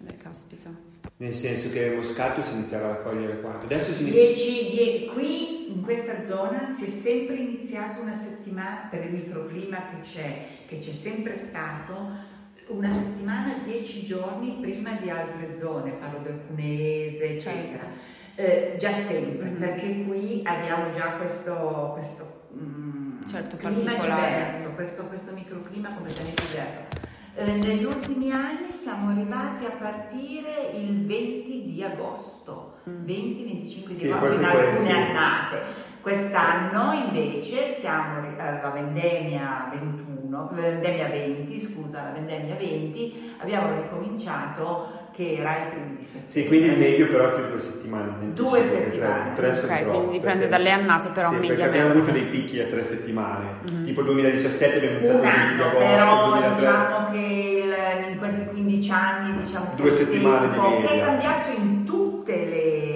beh 0.00 0.16
caspita 0.16 0.96
nel 1.18 1.32
senso 1.32 1.70
che 1.70 1.80
il 1.80 1.96
moscato 1.96 2.42
si 2.42 2.54
iniziava 2.54 2.86
a 2.86 2.88
raccogliere 2.96 3.40
qua. 3.40 3.58
Adesso 3.58 3.92
si 3.92 4.02
inizia... 4.02 4.22
Dieci, 4.22 4.70
die... 4.70 5.06
qui 5.06 5.72
in 5.72 5.82
questa 5.82 6.24
zona 6.24 6.66
si 6.66 6.84
è 6.84 6.90
sempre 6.90 7.36
iniziato 7.36 8.02
una 8.02 8.14
settimana 8.14 8.88
per 8.90 9.04
il 9.04 9.12
microclima 9.12 9.78
che 9.90 10.00
c'è, 10.02 10.46
che 10.66 10.78
c'è 10.78 10.92
sempre 10.92 11.38
stato, 11.38 12.34
una 12.68 12.90
settimana, 12.90 13.60
dieci 13.64 14.04
giorni 14.04 14.58
prima 14.60 14.92
di 15.00 15.08
altre 15.08 15.56
zone, 15.56 15.92
parlo 15.92 16.18
del 16.18 16.40
Cunese, 16.46 17.34
eccetera. 17.34 17.84
Certo. 17.84 18.14
Eh, 18.34 18.74
già 18.76 18.92
sempre, 18.92 19.48
mm-hmm. 19.48 19.58
perché 19.58 20.04
qui 20.04 20.42
abbiamo 20.44 20.92
già 20.92 21.12
questo, 21.12 21.90
questo 21.94 22.48
mm, 22.54 23.24
certo, 23.26 23.56
clima 23.56 23.94
diverso, 23.94 24.72
questo, 24.74 25.04
questo 25.04 25.32
microclima 25.32 25.94
completamente 25.94 26.42
diverso. 26.50 27.14
Eh, 27.38 27.52
negli 27.52 27.84
ultimi 27.84 28.30
anni 28.30 28.70
siamo 28.70 29.10
arrivati 29.10 29.66
a 29.66 29.70
partire 29.78 30.70
il 30.72 31.04
20 31.04 31.70
di 31.70 31.84
agosto, 31.84 32.76
20-25 32.86 32.88
mm. 32.88 33.88
di 33.88 33.98
sì, 33.98 34.10
agosto 34.10 34.34
in 34.36 34.44
alcune 34.44 34.78
sì. 34.78 34.90
annate. 34.90 35.60
Quest'anno 36.00 36.92
invece 36.94 37.68
siamo 37.68 38.26
alla 38.38 38.70
vendemmia 38.70 39.68
21, 39.70 40.48
vendemmia 40.54 41.08
20, 41.08 41.60
scusa, 41.60 42.04
la 42.04 42.10
vendemmia 42.12 42.54
20, 42.54 43.34
abbiamo 43.38 43.82
ricominciato 43.82 45.05
che 45.16 45.38
era 45.38 45.56
i 45.56 45.70
primi 45.70 45.96
di 45.96 46.04
settembre. 46.04 46.30
Sì, 46.30 46.46
quindi 46.46 46.68
il 46.68 46.78
medio 46.78 47.08
però 47.08 47.34
più 47.34 47.48
due 47.48 47.58
settimane. 47.58 48.34
Due 48.34 48.60
settimane. 48.60 49.32
Tre, 49.32 49.50
tre 49.52 49.78
ok, 49.80 49.88
quindi 49.88 50.10
dipende 50.10 50.46
perché, 50.46 50.48
dalle 50.48 50.70
annate 50.70 51.08
però 51.08 51.30
sì, 51.30 51.36
mediamente. 51.36 51.64
abbiamo 51.64 51.90
avuto 51.90 52.12
dei 52.12 52.24
picchi 52.24 52.60
a 52.60 52.66
tre 52.66 52.82
settimane, 52.82 53.46
mm-hmm. 53.70 53.84
tipo 53.84 54.02
2017 54.02 54.76
abbiamo 54.76 54.96
iniziato 54.98 55.24
il 55.24 55.30
20 55.32 55.54
di 55.54 55.62
agosto. 55.62 55.78
Però 55.78 56.28
2003. 56.28 56.54
diciamo 56.54 57.10
che 57.10 57.18
il, 57.18 58.12
in 58.12 58.18
questi 58.18 58.44
15 58.44 58.90
anni, 58.90 59.36
diciamo, 59.40 59.72
due 59.74 59.90
settimane 59.90 60.50
tempo, 60.50 60.68
di 60.68 60.74
media. 60.74 60.88
che 60.88 60.94
è 60.94 61.00
cambiato 61.00 61.50
in 61.56 61.84
tutte 61.84 62.34
le 62.34 62.95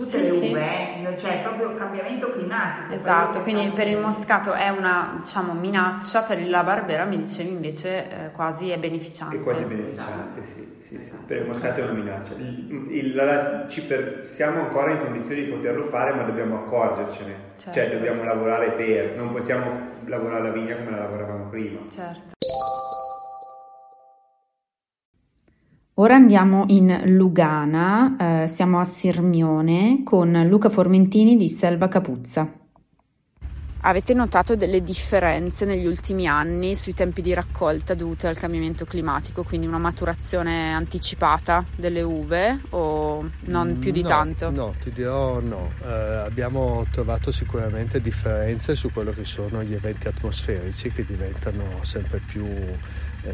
tutte 0.00 0.16
sì, 0.16 0.22
le 0.22 0.30
uve, 0.30 1.16
sì. 1.16 1.18
cioè 1.18 1.40
proprio 1.42 1.70
il 1.70 1.76
cambiamento 1.76 2.32
climatico. 2.32 2.94
Esatto, 2.94 3.40
quindi 3.40 3.70
per 3.74 3.86
il 3.86 3.98
moscato 3.98 4.52
è 4.52 4.68
una 4.70 5.18
diciamo, 5.22 5.52
minaccia, 5.52 6.22
per 6.22 6.48
la 6.48 6.62
barbera 6.62 7.04
mi 7.04 7.18
dicevi 7.18 7.50
invece 7.50 8.08
eh, 8.08 8.30
quasi 8.32 8.70
è 8.70 8.78
beneficiante. 8.78 9.36
È 9.36 9.42
quasi 9.42 9.64
beneficiante, 9.64 10.40
esatto. 10.40 10.60
sì, 10.60 10.76
sì, 10.80 10.96
esatto. 10.96 11.24
per 11.26 11.36
il 11.36 11.46
moscato 11.46 11.80
è 11.80 11.82
una 11.82 11.92
minaccia. 11.92 12.34
Il, 12.34 12.86
il, 12.90 13.14
la, 13.14 13.66
per, 13.86 14.20
siamo 14.24 14.60
ancora 14.60 14.92
in 14.92 15.00
condizioni 15.00 15.44
di 15.44 15.50
poterlo 15.50 15.84
fare 15.86 16.14
ma 16.14 16.22
dobbiamo 16.22 16.56
accorgercene, 16.60 17.34
cioè, 17.56 17.72
certo. 17.72 17.78
cioè 17.78 17.90
dobbiamo 17.90 18.24
lavorare 18.24 18.70
per, 18.72 19.16
non 19.16 19.32
possiamo 19.32 19.88
lavorare 20.06 20.44
la 20.44 20.50
vigna 20.50 20.76
come 20.76 20.90
la 20.90 20.98
lavoravamo 20.98 21.48
prima. 21.48 21.80
Certo. 21.90 22.39
Ora 25.94 26.14
andiamo 26.14 26.64
in 26.68 27.02
Lugana, 27.06 28.44
eh, 28.44 28.48
siamo 28.48 28.78
a 28.78 28.84
Sirmione 28.84 30.02
con 30.04 30.46
Luca 30.48 30.68
Formentini 30.70 31.36
di 31.36 31.48
Selva 31.48 31.88
Capuzza. 31.88 32.54
Avete 33.82 34.14
notato 34.14 34.56
delle 34.56 34.82
differenze 34.82 35.64
negli 35.64 35.86
ultimi 35.86 36.26
anni 36.26 36.76
sui 36.76 36.92
tempi 36.92 37.22
di 37.22 37.34
raccolta 37.34 37.94
dovute 37.94 38.28
al 38.28 38.36
cambiamento 38.36 38.84
climatico, 38.84 39.42
quindi 39.42 39.66
una 39.66 39.78
maturazione 39.78 40.72
anticipata 40.72 41.64
delle 41.76 42.02
uve 42.02 42.60
o 42.70 43.28
non 43.46 43.78
più 43.78 43.90
di 43.90 44.02
no, 44.02 44.08
tanto? 44.08 44.50
No, 44.50 44.74
ti 44.80 44.92
dirò 44.92 45.40
no. 45.40 45.70
Eh, 45.82 45.88
abbiamo 45.88 46.86
trovato 46.90 47.32
sicuramente 47.32 48.00
differenze 48.00 48.74
su 48.74 48.92
quello 48.92 49.12
che 49.12 49.24
sono 49.24 49.62
gli 49.62 49.74
eventi 49.74 50.08
atmosferici 50.08 50.90
che 50.92 51.04
diventano 51.04 51.82
sempre 51.82 52.20
più 52.24 52.44
eh, 53.22 53.32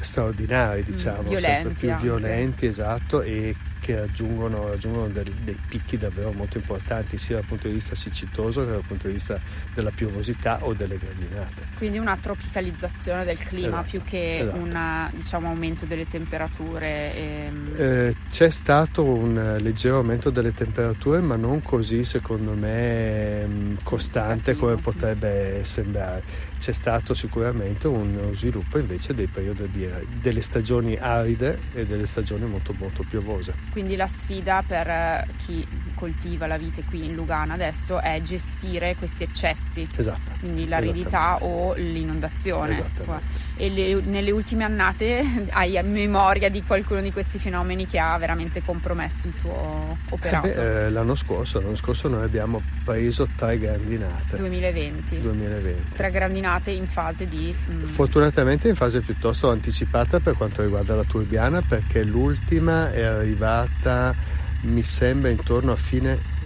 straordinari, 0.00 0.84
diciamo, 0.84 1.22
violenti 1.22 1.42
sempre 1.44 1.72
più 1.74 1.90
anche. 1.90 2.02
violenti, 2.02 2.66
esatto, 2.66 3.22
e 3.22 3.54
che 3.80 3.94
raggiungono, 4.00 4.68
raggiungono 4.70 5.06
del- 5.08 5.32
dei 5.44 5.56
picchi 5.68 5.96
davvero 5.96 6.32
molto 6.32 6.58
importanti 6.58 7.16
sia 7.16 7.36
dal 7.36 7.44
punto 7.44 7.68
di 7.68 7.74
vista 7.74 7.94
siccitoso 7.94 8.64
che 8.64 8.72
dal 8.72 8.82
punto 8.86 9.06
di 9.06 9.12
vista 9.12 9.38
della 9.72 9.90
piovosità 9.90 10.58
o 10.62 10.74
delle 10.74 10.98
grandinate. 10.98 11.62
Quindi 11.76 11.98
una 11.98 12.16
tropicalizzazione 12.20 13.24
del 13.24 13.38
clima 13.38 13.80
Esatto, 13.80 13.88
più 13.90 14.02
che 14.02 14.38
esatto. 14.40 14.56
un 14.56 15.10
diciamo, 15.14 15.48
aumento 15.48 15.84
delle 15.84 16.06
temperature. 16.08 17.14
ehm. 17.14 17.72
Eh, 17.76 18.14
c'è 18.28 18.50
stato 18.50 19.04
un 19.04 19.56
leggero 19.60 19.98
aumento 19.98 20.30
delle 20.30 20.52
temperature, 20.52 21.20
ma 21.20 21.36
non 21.36 21.62
così, 21.62 22.04
secondo 22.04 22.52
me, 22.54 23.46
mh, 23.46 23.78
costante 23.84 24.56
come 24.56 24.76
potrebbe 24.76 25.60
sembrare. 25.62 26.22
C'è 26.58 26.72
stato 26.72 27.14
sicuramente 27.14 27.86
uno 27.86 28.32
sviluppo 28.34 28.78
invece 28.78 29.14
dei 29.14 29.28
periodi 29.28 29.68
di, 29.70 29.88
delle 30.20 30.42
stagioni 30.42 30.96
aride 30.96 31.58
e 31.72 31.86
delle 31.86 32.06
stagioni 32.06 32.46
molto, 32.46 32.74
molto 32.76 33.04
piovose. 33.08 33.54
Quindi 33.70 33.96
la 33.96 34.08
sfida 34.08 34.62
per 34.66 34.88
eh, 34.88 35.26
chi 35.44 35.66
coltiva 35.98 36.46
la 36.46 36.56
vite 36.56 36.84
qui 36.84 37.06
in 37.06 37.14
Lugano 37.14 37.54
adesso 37.54 38.00
è 38.00 38.20
gestire 38.22 38.94
questi 38.96 39.24
eccessi. 39.24 39.84
Esatto. 39.96 40.30
Quindi 40.38 40.68
l'aridità 40.68 41.38
o 41.42 41.74
l'inondazione. 41.74 42.72
Esattamente. 42.72 43.46
E 43.56 43.68
le- 43.68 44.00
nelle 44.02 44.30
ultime 44.30 44.62
annate 44.62 45.48
hai 45.50 45.76
memoria 45.82 46.48
di 46.48 46.62
qualcuno 46.62 47.00
di 47.00 47.10
questi 47.10 47.40
fenomeni 47.40 47.86
che 47.86 47.98
ha 47.98 48.16
veramente 48.16 48.62
compromesso 48.62 49.26
il 49.26 49.34
tuo 49.34 49.96
operato? 50.10 50.46
beh, 50.46 50.86
eh, 50.86 50.90
l'anno 50.90 51.16
scorso, 51.16 51.60
l'anno 51.60 51.74
scorso 51.74 52.08
noi 52.08 52.22
abbiamo 52.22 52.62
preso 52.84 53.28
tre 53.34 53.58
grandinate. 53.58 54.36
2020. 54.36 55.20
2020. 55.20 55.92
Tre 55.94 56.10
grandinate 56.12 56.70
in 56.70 56.86
fase 56.86 57.26
di... 57.26 57.52
mm, 57.70 57.82
Fortunatamente 57.82 58.68
in 58.68 58.76
fase 58.76 59.00
piuttosto 59.00 59.50
anticipata 59.50 60.20
per 60.20 60.36
quanto 60.36 60.62
riguarda 60.62 60.94
la 60.94 61.04
Turbiana 61.04 61.60
perché 61.62 62.04
l'ultima 62.04 62.92
è 62.92 63.02
arrivata 63.02 64.14
mi 64.62 64.82
sembra 64.82 65.30
intorno 65.30 65.72
a 65.72 65.76
fine 65.76 66.36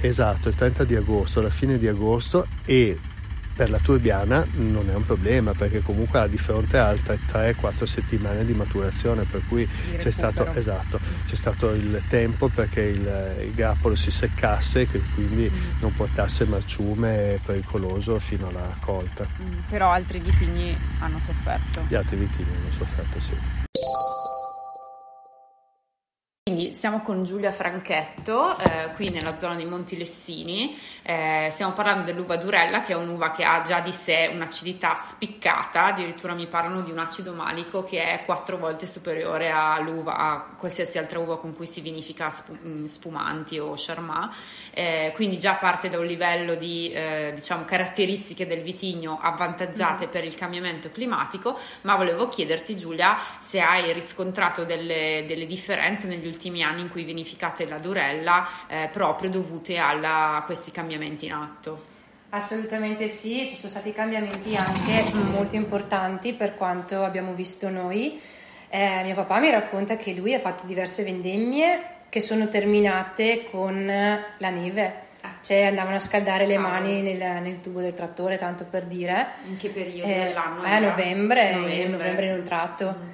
esatto 0.00 0.48
il 0.48 0.54
30 0.54 0.84
di 0.84 0.96
agosto 0.96 1.40
alla 1.40 1.50
fine 1.50 1.78
di 1.78 1.86
agosto 1.86 2.46
e 2.64 2.98
per 3.60 3.68
la 3.68 3.78
Turbiana 3.78 4.46
non 4.52 4.88
è 4.88 4.94
un 4.94 5.04
problema 5.04 5.52
perché 5.52 5.82
comunque 5.82 6.18
ha 6.20 6.26
di 6.26 6.38
fronte 6.38 6.78
altre 6.78 7.18
3-4 7.30 7.84
settimane 7.84 8.46
di 8.46 8.54
maturazione 8.54 9.24
per 9.24 9.42
cui 9.46 9.68
c'è 9.98 10.10
stato, 10.10 10.46
esatto, 10.54 10.98
c'è 11.26 11.34
stato 11.34 11.72
il 11.72 12.00
tempo 12.08 12.48
perché 12.48 12.80
il, 12.80 13.44
il 13.44 13.52
grappolo 13.52 13.96
si 13.96 14.10
seccasse 14.10 14.88
e 14.90 15.02
quindi 15.12 15.52
non 15.80 15.94
portasse 15.94 16.46
marciume 16.46 17.38
pericoloso 17.44 18.18
fino 18.18 18.48
alla 18.48 18.74
colta. 18.80 19.26
mm, 19.26 19.58
però 19.68 19.90
altri 19.90 20.20
vitigni 20.20 20.74
hanno 21.00 21.20
sofferto. 21.20 21.84
Gli 21.86 21.94
altri 21.94 22.16
vitigni 22.16 22.48
hanno 22.48 22.72
sofferto, 22.72 23.20
sì. 23.20 23.68
Quindi 26.42 26.72
siamo 26.72 27.02
con 27.02 27.22
Giulia 27.22 27.52
Franchetto, 27.52 28.58
eh, 28.58 28.94
qui 28.94 29.10
nella 29.10 29.36
zona 29.36 29.56
di 29.56 29.66
Monti 29.66 29.98
Lessini, 29.98 30.74
Eh, 31.02 31.48
stiamo 31.50 31.72
parlando 31.72 32.04
dell'uva 32.04 32.36
Durella 32.36 32.82
che 32.82 32.92
è 32.92 32.96
un'uva 32.96 33.30
che 33.32 33.42
ha 33.42 33.62
già 33.62 33.80
di 33.80 33.90
sé 33.90 34.30
un'acidità 34.32 34.94
spiccata, 34.96 35.86
addirittura 35.86 36.34
mi 36.34 36.46
parlano 36.46 36.82
di 36.82 36.90
un 36.92 36.98
acido 36.98 37.32
malico 37.32 37.82
che 37.82 38.02
è 38.02 38.24
quattro 38.24 38.58
volte 38.58 38.86
superiore 38.86 39.50
all'uva, 39.50 40.16
a 40.16 40.46
qualsiasi 40.56 40.98
altra 40.98 41.18
uva 41.18 41.36
con 41.38 41.54
cui 41.54 41.66
si 41.66 41.80
vinifica 41.80 42.30
spu- 42.30 42.56
mm, 42.64 42.84
spumanti 42.84 43.58
o 43.58 43.74
charmat, 43.76 44.34
Eh, 44.72 45.12
quindi 45.14 45.38
già 45.38 45.54
parte 45.54 45.88
da 45.88 45.98
un 45.98 46.06
livello 46.06 46.54
di 46.54 46.90
eh, 46.92 47.32
diciamo, 47.34 47.64
caratteristiche 47.64 48.46
del 48.46 48.62
vitigno 48.62 49.18
avvantaggiate 49.20 50.06
per 50.06 50.24
il 50.24 50.34
cambiamento 50.36 50.90
climatico, 50.90 51.58
ma 51.82 51.96
volevo 51.96 52.28
chiederti 52.28 52.76
Giulia 52.76 53.18
se 53.40 53.60
hai 53.60 53.92
riscontrato 53.92 54.64
delle, 54.64 55.24
delle 55.26 55.46
differenze 55.46 56.06
negli 56.06 56.26
ultimi 56.30 56.62
anni 56.62 56.80
in 56.80 56.88
cui 56.90 57.04
vinificate 57.04 57.66
la 57.66 57.78
Durella 57.78 58.48
eh, 58.68 58.88
proprio 58.90 59.28
dovute 59.30 59.76
alla- 59.76 60.36
a 60.36 60.42
questi 60.42 60.70
cambiamenti 60.70 61.26
in 61.26 61.32
atto. 61.32 61.84
Assolutamente 62.30 63.08
sì, 63.08 63.46
ci 63.48 63.56
sono 63.56 63.68
stati 63.70 63.92
cambiamenti 63.92 64.54
anche 64.56 65.02
molto 65.32 65.56
importanti 65.56 66.32
per 66.32 66.54
quanto 66.54 67.02
abbiamo 67.02 67.32
visto 67.34 67.68
noi. 67.68 68.20
Eh, 68.68 69.02
mio 69.02 69.16
papà 69.16 69.40
mi 69.40 69.50
racconta 69.50 69.96
che 69.96 70.12
lui 70.14 70.32
ha 70.32 70.38
fatto 70.38 70.64
diverse 70.64 71.02
vendemmie 71.02 71.82
che 72.08 72.20
sono 72.20 72.46
terminate 72.48 73.48
con 73.50 73.84
la 73.84 74.48
neve, 74.50 74.94
cioè 75.42 75.64
andavano 75.64 75.96
a 75.96 76.00
scaldare 76.00 76.46
le 76.46 76.56
mani 76.58 77.02
nel, 77.02 77.42
nel 77.42 77.60
tubo 77.60 77.80
del 77.80 77.94
trattore, 77.94 78.36
tanto 78.38 78.64
per 78.64 78.84
dire. 78.84 79.26
In 79.48 79.56
che 79.56 79.68
periodo 79.70 80.08
Eh, 80.10 80.24
dell'anno? 80.26 80.64
eh, 80.64 80.70
a 80.70 80.78
novembre, 80.78 81.52
Novembre. 81.54 81.88
novembre 81.88 82.26
inoltrato. 82.26 82.96
Mm, 82.96 83.08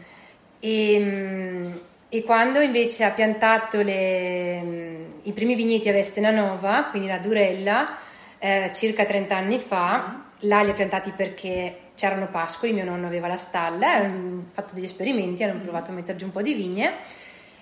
e 0.61 1.81
quando 2.25 2.61
invece 2.61 3.05
ha 3.05 3.11
piantato 3.11 3.81
le, 3.83 4.62
mm, 4.62 5.05
i 5.23 5.33
primi 5.33 5.55
vigneti 5.55 5.88
a 5.88 5.92
Vestena 5.92 6.31
Nova, 6.31 6.85
quindi 6.90 7.09
la 7.09 7.19
Durella, 7.19 7.97
eh, 8.38 8.71
circa 8.73 9.05
30 9.05 9.37
anni 9.37 9.59
fa, 9.59 10.23
là 10.40 10.61
li 10.62 10.71
ha 10.71 10.75
piantati 10.75 11.11
perché 11.11 11.79
c'erano 11.95 12.29
pascoli, 12.29 12.73
mio 12.73 12.85
nonno 12.85 13.07
aveva 13.07 13.27
la 13.27 13.37
stalla, 13.37 13.95
hanno 13.95 14.47
fatto 14.53 14.75
degli 14.75 14.85
esperimenti, 14.85 15.42
hanno 15.42 15.61
provato 15.61 15.90
a 15.90 15.95
mettere 15.95 16.16
giù 16.16 16.27
un 16.27 16.33
po' 16.33 16.42
di 16.42 16.55
vigne. 16.55 16.92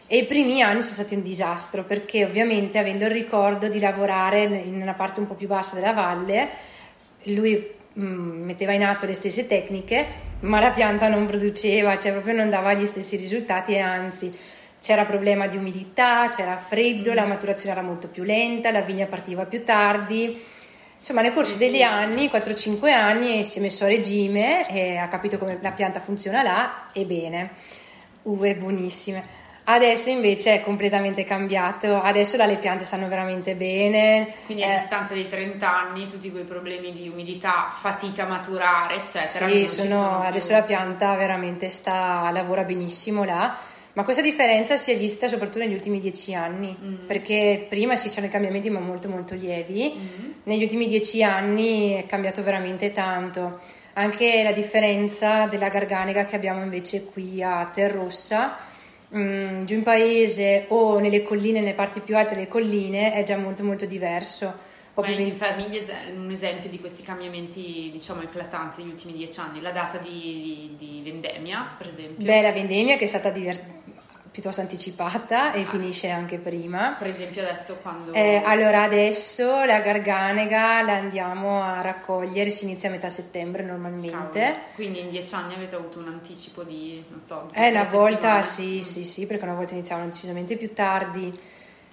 E 0.06 0.18
i 0.18 0.26
primi 0.26 0.60
anni 0.60 0.82
sono 0.82 0.94
stati 0.94 1.14
un 1.14 1.22
disastro 1.22 1.84
perché 1.84 2.24
ovviamente 2.24 2.78
avendo 2.78 3.06
il 3.06 3.10
ricordo 3.10 3.68
di 3.68 3.80
lavorare 3.80 4.42
in 4.42 4.80
una 4.82 4.92
parte 4.92 5.20
un 5.20 5.26
po' 5.26 5.34
più 5.34 5.48
bassa 5.48 5.76
della 5.76 5.92
valle, 5.92 6.48
lui 7.22 7.72
metteva 7.94 8.72
in 8.72 8.84
atto 8.84 9.06
le 9.06 9.14
stesse 9.14 9.46
tecniche, 9.46 10.06
ma 10.40 10.60
la 10.60 10.72
pianta 10.72 11.08
non 11.08 11.26
produceva, 11.26 11.98
cioè 11.98 12.12
proprio 12.12 12.34
non 12.34 12.50
dava 12.50 12.74
gli 12.74 12.86
stessi 12.86 13.16
risultati 13.16 13.72
e 13.72 13.78
anzi 13.78 14.36
c'era 14.80 15.04
problema 15.04 15.46
di 15.46 15.56
umidità, 15.56 16.28
c'era 16.28 16.56
freddo, 16.56 17.14
la 17.14 17.24
maturazione 17.24 17.76
era 17.76 17.86
molto 17.86 18.08
più 18.08 18.22
lenta, 18.22 18.70
la 18.70 18.82
vigna 18.82 19.06
partiva 19.06 19.46
più 19.46 19.62
tardi. 19.62 20.42
Insomma, 20.98 21.22
nel 21.22 21.32
corso 21.32 21.56
degli 21.56 21.82
anni, 21.82 22.26
4-5 22.26 22.90
anni, 22.90 23.44
si 23.44 23.58
è 23.58 23.62
messo 23.62 23.84
a 23.84 23.88
regime 23.88 24.68
e 24.68 24.96
ha 24.96 25.08
capito 25.08 25.38
come 25.38 25.58
la 25.60 25.72
pianta 25.72 26.00
funziona 26.00 26.42
là 26.42 26.86
e 26.92 27.04
bene, 27.04 27.50
uve 28.22 28.54
buonissime. 28.56 29.42
Adesso 29.66 30.10
invece 30.10 30.54
è 30.56 30.62
completamente 30.62 31.24
cambiato, 31.24 31.98
adesso 32.00 32.36
là 32.36 32.44
le 32.44 32.58
piante 32.58 32.84
stanno 32.84 33.08
veramente 33.08 33.54
bene. 33.54 34.34
Quindi 34.44 34.62
a 34.62 34.72
eh, 34.74 34.78
distanza 34.78 35.14
di 35.14 35.26
30 35.26 35.74
anni 35.80 36.10
tutti 36.10 36.30
quei 36.30 36.44
problemi 36.44 36.92
di 36.92 37.08
umidità, 37.08 37.70
fatica 37.74 38.24
a 38.24 38.28
maturare, 38.28 38.96
eccetera. 38.96 39.48
Sì, 39.48 39.66
sono- 39.66 39.88
sono 39.88 40.20
adesso 40.20 40.52
la 40.52 40.62
pianta 40.64 41.14
veramente 41.16 41.68
sta, 41.70 42.28
lavora 42.30 42.62
benissimo 42.64 43.24
là, 43.24 43.56
ma 43.94 44.04
questa 44.04 44.20
differenza 44.20 44.76
si 44.76 44.92
è 44.92 44.98
vista 44.98 45.28
soprattutto 45.28 45.60
negli 45.60 45.72
ultimi 45.72 45.98
dieci 45.98 46.34
anni, 46.34 46.76
Mm. 46.78 47.06
perché 47.06 47.64
prima 47.66 47.96
sì 47.96 48.08
c'erano 48.10 48.26
i 48.26 48.30
cambiamenti 48.30 48.68
ma 48.68 48.80
molto 48.80 49.08
molto 49.08 49.34
lievi, 49.34 49.94
Mm. 49.96 50.30
negli 50.42 50.62
ultimi 50.62 50.86
dieci 50.86 51.22
anni 51.22 51.92
è 51.94 52.04
cambiato 52.04 52.42
veramente 52.42 52.92
tanto. 52.92 53.60
Anche 53.94 54.42
la 54.42 54.52
differenza 54.52 55.46
della 55.46 55.68
garganega 55.70 56.24
che 56.26 56.36
abbiamo 56.36 56.62
invece 56.62 57.04
qui 57.04 57.42
a 57.42 57.70
Terrossa, 57.72 58.56
mm, 59.16 59.64
giù 59.64 59.74
in 59.74 59.82
paese 59.82 60.66
o 60.68 60.98
nelle 60.98 61.22
colline, 61.22 61.60
nelle 61.60 61.74
parti 61.74 62.00
più 62.00 62.16
alte 62.16 62.34
delle 62.34 62.48
colline, 62.48 63.12
è 63.12 63.22
già 63.22 63.36
molto 63.36 63.64
molto 63.64 63.86
diverso. 63.86 64.72
Ma 64.96 65.08
in 65.08 65.34
famiglie 65.34 65.84
un 66.14 66.30
esempio 66.30 66.70
di 66.70 66.78
questi 66.78 67.02
cambiamenti 67.02 67.90
diciamo 67.90 68.22
eclatanti 68.22 68.80
degli 68.80 68.92
ultimi 68.92 69.12
dieci 69.14 69.40
anni, 69.40 69.60
la 69.60 69.72
data 69.72 69.98
di, 69.98 70.76
di- 70.78 70.86
di 70.86 71.00
vendemmia 71.02 71.74
per 71.76 71.88
esempio. 71.88 72.24
Beh, 72.24 72.42
la 72.42 72.52
vendemmia 72.52 72.96
che 72.96 73.04
è 73.04 73.08
stata 73.08 73.30
diver- 73.30 73.82
piuttosto 74.34 74.60
anticipata 74.60 75.52
e 75.52 75.64
finisce 75.64 76.10
anche 76.10 76.38
prima. 76.38 76.96
Per 76.98 77.06
esempio 77.06 77.42
adesso 77.42 77.76
quando... 77.80 78.12
Eh, 78.14 78.42
allora 78.44 78.82
adesso 78.82 79.62
la 79.64 79.78
garganega 79.78 80.82
la 80.82 80.94
andiamo 80.94 81.62
a 81.62 81.80
raccogliere, 81.82 82.50
si 82.50 82.64
inizia 82.64 82.88
a 82.88 82.92
metà 82.92 83.08
settembre 83.10 83.62
normalmente. 83.62 84.40
Cavolo. 84.40 84.56
Quindi 84.74 85.00
in 85.02 85.10
dieci 85.10 85.32
anni 85.36 85.54
avete 85.54 85.76
avuto 85.76 86.00
un 86.00 86.08
anticipo 86.08 86.64
di, 86.64 87.04
non 87.10 87.20
so, 87.24 87.46
due, 87.46 87.64
Eh, 87.64 87.70
una 87.70 87.84
volta 87.84 88.42
sì, 88.42 88.82
sì, 88.82 89.04
sì, 89.04 89.24
perché 89.26 89.44
una 89.44 89.54
volta 89.54 89.74
iniziavano 89.74 90.08
decisamente 90.08 90.56
più 90.56 90.72
tardi. 90.72 91.32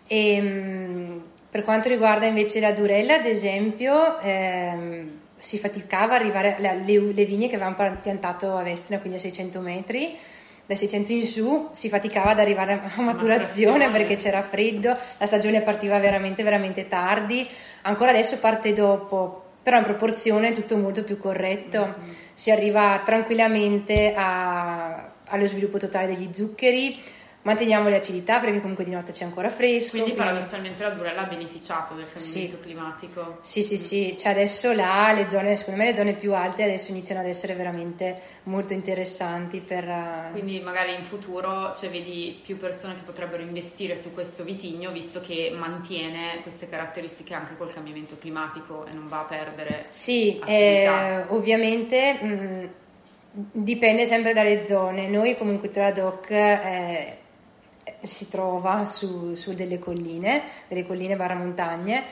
E, 0.07 0.41
mm, 0.41 1.19
per 1.47 1.63
quanto 1.63 1.89
riguarda 1.89 2.25
invece 2.25 2.59
la 2.59 2.71
durella, 2.71 3.17
ad 3.17 3.25
esempio, 3.27 4.19
ehm, 4.19 5.11
si 5.37 5.59
faticava 5.59 6.15
ad 6.15 6.21
arrivare 6.21 6.55
alle 6.55 6.83
le, 6.83 7.13
le 7.13 7.25
vigne 7.25 7.47
che 7.47 7.55
avevamo 7.55 7.99
piantato 8.01 8.57
a 8.57 8.63
Vestina, 8.63 8.97
quindi 8.97 9.19
a 9.19 9.21
600 9.21 9.59
metri. 9.59 10.17
Da 10.65 10.75
600 10.75 11.11
in 11.11 11.25
su 11.25 11.69
si 11.71 11.89
faticava 11.89 12.31
ad 12.31 12.39
arrivare 12.39 12.73
a 12.73 13.01
maturazione 13.01 13.85
maturazione. 13.85 13.91
perché 13.91 14.15
c'era 14.15 14.41
freddo, 14.41 14.95
la 15.17 15.25
stagione 15.25 15.61
partiva 15.61 15.99
veramente, 15.99 16.43
veramente 16.43 16.87
tardi. 16.87 17.47
Ancora 17.81 18.11
adesso 18.11 18.39
parte 18.39 18.73
dopo 18.73 19.41
però 19.63 19.77
in 19.77 19.83
proporzione 19.83 20.49
è 20.49 20.53
tutto 20.53 20.77
molto 20.77 21.03
più 21.03 21.17
corretto. 21.17 21.85
Mm-hmm. 21.85 22.09
Si 22.33 22.49
arriva 22.49 23.01
tranquillamente 23.05 24.13
a, 24.15 25.11
allo 25.27 25.45
sviluppo 25.45 25.77
totale 25.77 26.07
degli 26.07 26.29
zuccheri, 26.31 26.99
manteniamo 27.43 27.89
le 27.89 27.97
acidità 27.97 28.39
perché 28.39 28.59
comunque 28.59 28.83
di 28.83 28.91
notte 28.91 29.11
c'è 29.11 29.23
ancora 29.23 29.49
fresco. 29.49 29.91
Quindi, 29.91 30.11
quindi... 30.11 30.27
paradossalmente 30.29 30.83
la 30.83 30.89
Durella 30.89 31.21
ha 31.21 31.25
beneficiato 31.25 31.95
del 31.95 32.05
cambiamento 32.11 32.57
sì. 32.57 32.59
climatico. 32.61 33.37
Sì, 33.41 33.63
sì, 33.63 33.77
sì, 33.77 34.15
cioè 34.17 34.31
adesso 34.31 34.71
là 34.71 35.11
le 35.13 35.27
zone, 35.29 35.55
secondo 35.55 35.79
me 35.79 35.87
le 35.87 35.95
zone 35.95 36.13
più 36.13 36.33
alte 36.33 36.63
adesso 36.63 36.91
iniziano 36.91 37.21
ad 37.21 37.27
essere 37.27 37.55
veramente 37.55 38.19
molto 38.43 38.73
interessanti 38.73 39.59
per... 39.61 39.87
Eh, 39.87 40.29
quindi 40.31 40.59
magari 40.59 40.95
in 40.95 41.03
futuro 41.03 41.73
cioè, 41.75 41.89
vedi 41.89 42.39
più 42.43 42.57
persone 42.57 42.95
che 42.95 43.03
potrebbero 43.03 43.41
investire 43.41 43.95
su 43.95 44.13
questo 44.13 44.43
vitigno 44.43 44.91
visto 44.91 45.21
che 45.21 45.53
mantiene 45.55 46.39
queste 46.41 46.69
caratteristiche 46.69 47.33
anche 47.33 47.57
col 47.57 47.73
cambiamento 47.73 48.17
climatico 48.17 48.85
e 48.85 48.93
non 48.93 49.07
va 49.07 49.21
a 49.21 49.25
perdere. 49.25 49.85
Sì, 49.89 50.39
eh, 50.45 51.25
ovviamente... 51.27 52.17
Mh, 52.21 52.27
mm, 52.27 52.65
dipende 53.33 54.05
sempre 54.05 54.33
dalle 54.33 54.61
zone. 54.61 55.07
Noi 55.07 55.37
comunque 55.37 55.69
tra 55.69 55.89
DOC 55.91 56.31
eh, 56.31 57.17
si 58.01 58.29
trova 58.29 58.85
su, 58.85 59.33
su, 59.33 59.53
delle 59.53 59.79
colline, 59.79 60.43
delle 60.67 60.85
colline 60.85 61.15
barra 61.15 61.35
montagne 61.35 62.03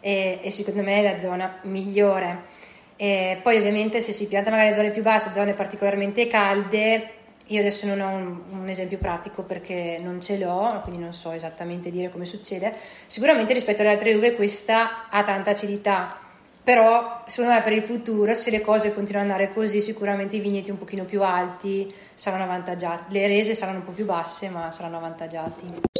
e, 0.00 0.40
e, 0.42 0.50
secondo 0.50 0.82
me 0.82 0.98
è 1.00 1.12
la 1.12 1.18
zona 1.18 1.58
migliore. 1.62 2.60
E 2.96 3.38
poi 3.42 3.56
ovviamente 3.56 4.00
se 4.00 4.12
si 4.12 4.26
pianta 4.26 4.50
magari 4.50 4.74
zone 4.74 4.90
più 4.90 5.02
basse, 5.02 5.32
zone 5.32 5.54
particolarmente 5.54 6.26
calde, 6.26 7.10
io 7.46 7.60
adesso 7.60 7.86
non 7.86 8.00
ho 8.00 8.08
un, 8.08 8.40
un, 8.60 8.68
esempio 8.68 8.98
pratico 8.98 9.42
perché 9.42 9.98
non 10.00 10.20
ce 10.20 10.38
l'ho, 10.38 10.80
quindi 10.82 11.00
non 11.00 11.12
so 11.12 11.32
esattamente 11.32 11.90
dire 11.90 12.10
come 12.10 12.24
succede. 12.24 12.74
Sicuramente 13.06 13.52
rispetto 13.52 13.82
alle 13.82 13.90
altre 13.90 14.14
uve 14.14 14.34
questa 14.34 15.08
ha 15.10 15.22
tanta 15.24 15.50
acidità, 15.50 16.18
però 16.62 17.24
secondo 17.26 17.56
me 17.56 17.62
per 17.62 17.72
il 17.72 17.82
futuro 17.82 18.34
se 18.34 18.50
le 18.50 18.60
cose 18.60 18.94
continuano 18.94 19.30
ad 19.32 19.32
andare 19.36 19.54
così 19.54 19.80
sicuramente 19.80 20.36
i 20.36 20.40
vigneti 20.40 20.70
un 20.70 20.78
pochino 20.78 21.04
più 21.04 21.22
alti 21.22 21.92
saranno 22.14 22.44
avvantaggiati. 22.44 23.12
Le 23.12 23.26
rese 23.26 23.54
saranno 23.54 23.78
un 23.78 23.84
po' 23.84 23.92
più 23.92 24.04
basse 24.04 24.48
ma 24.48 24.70
saranno 24.70 24.96
avvantaggiati 24.96 25.91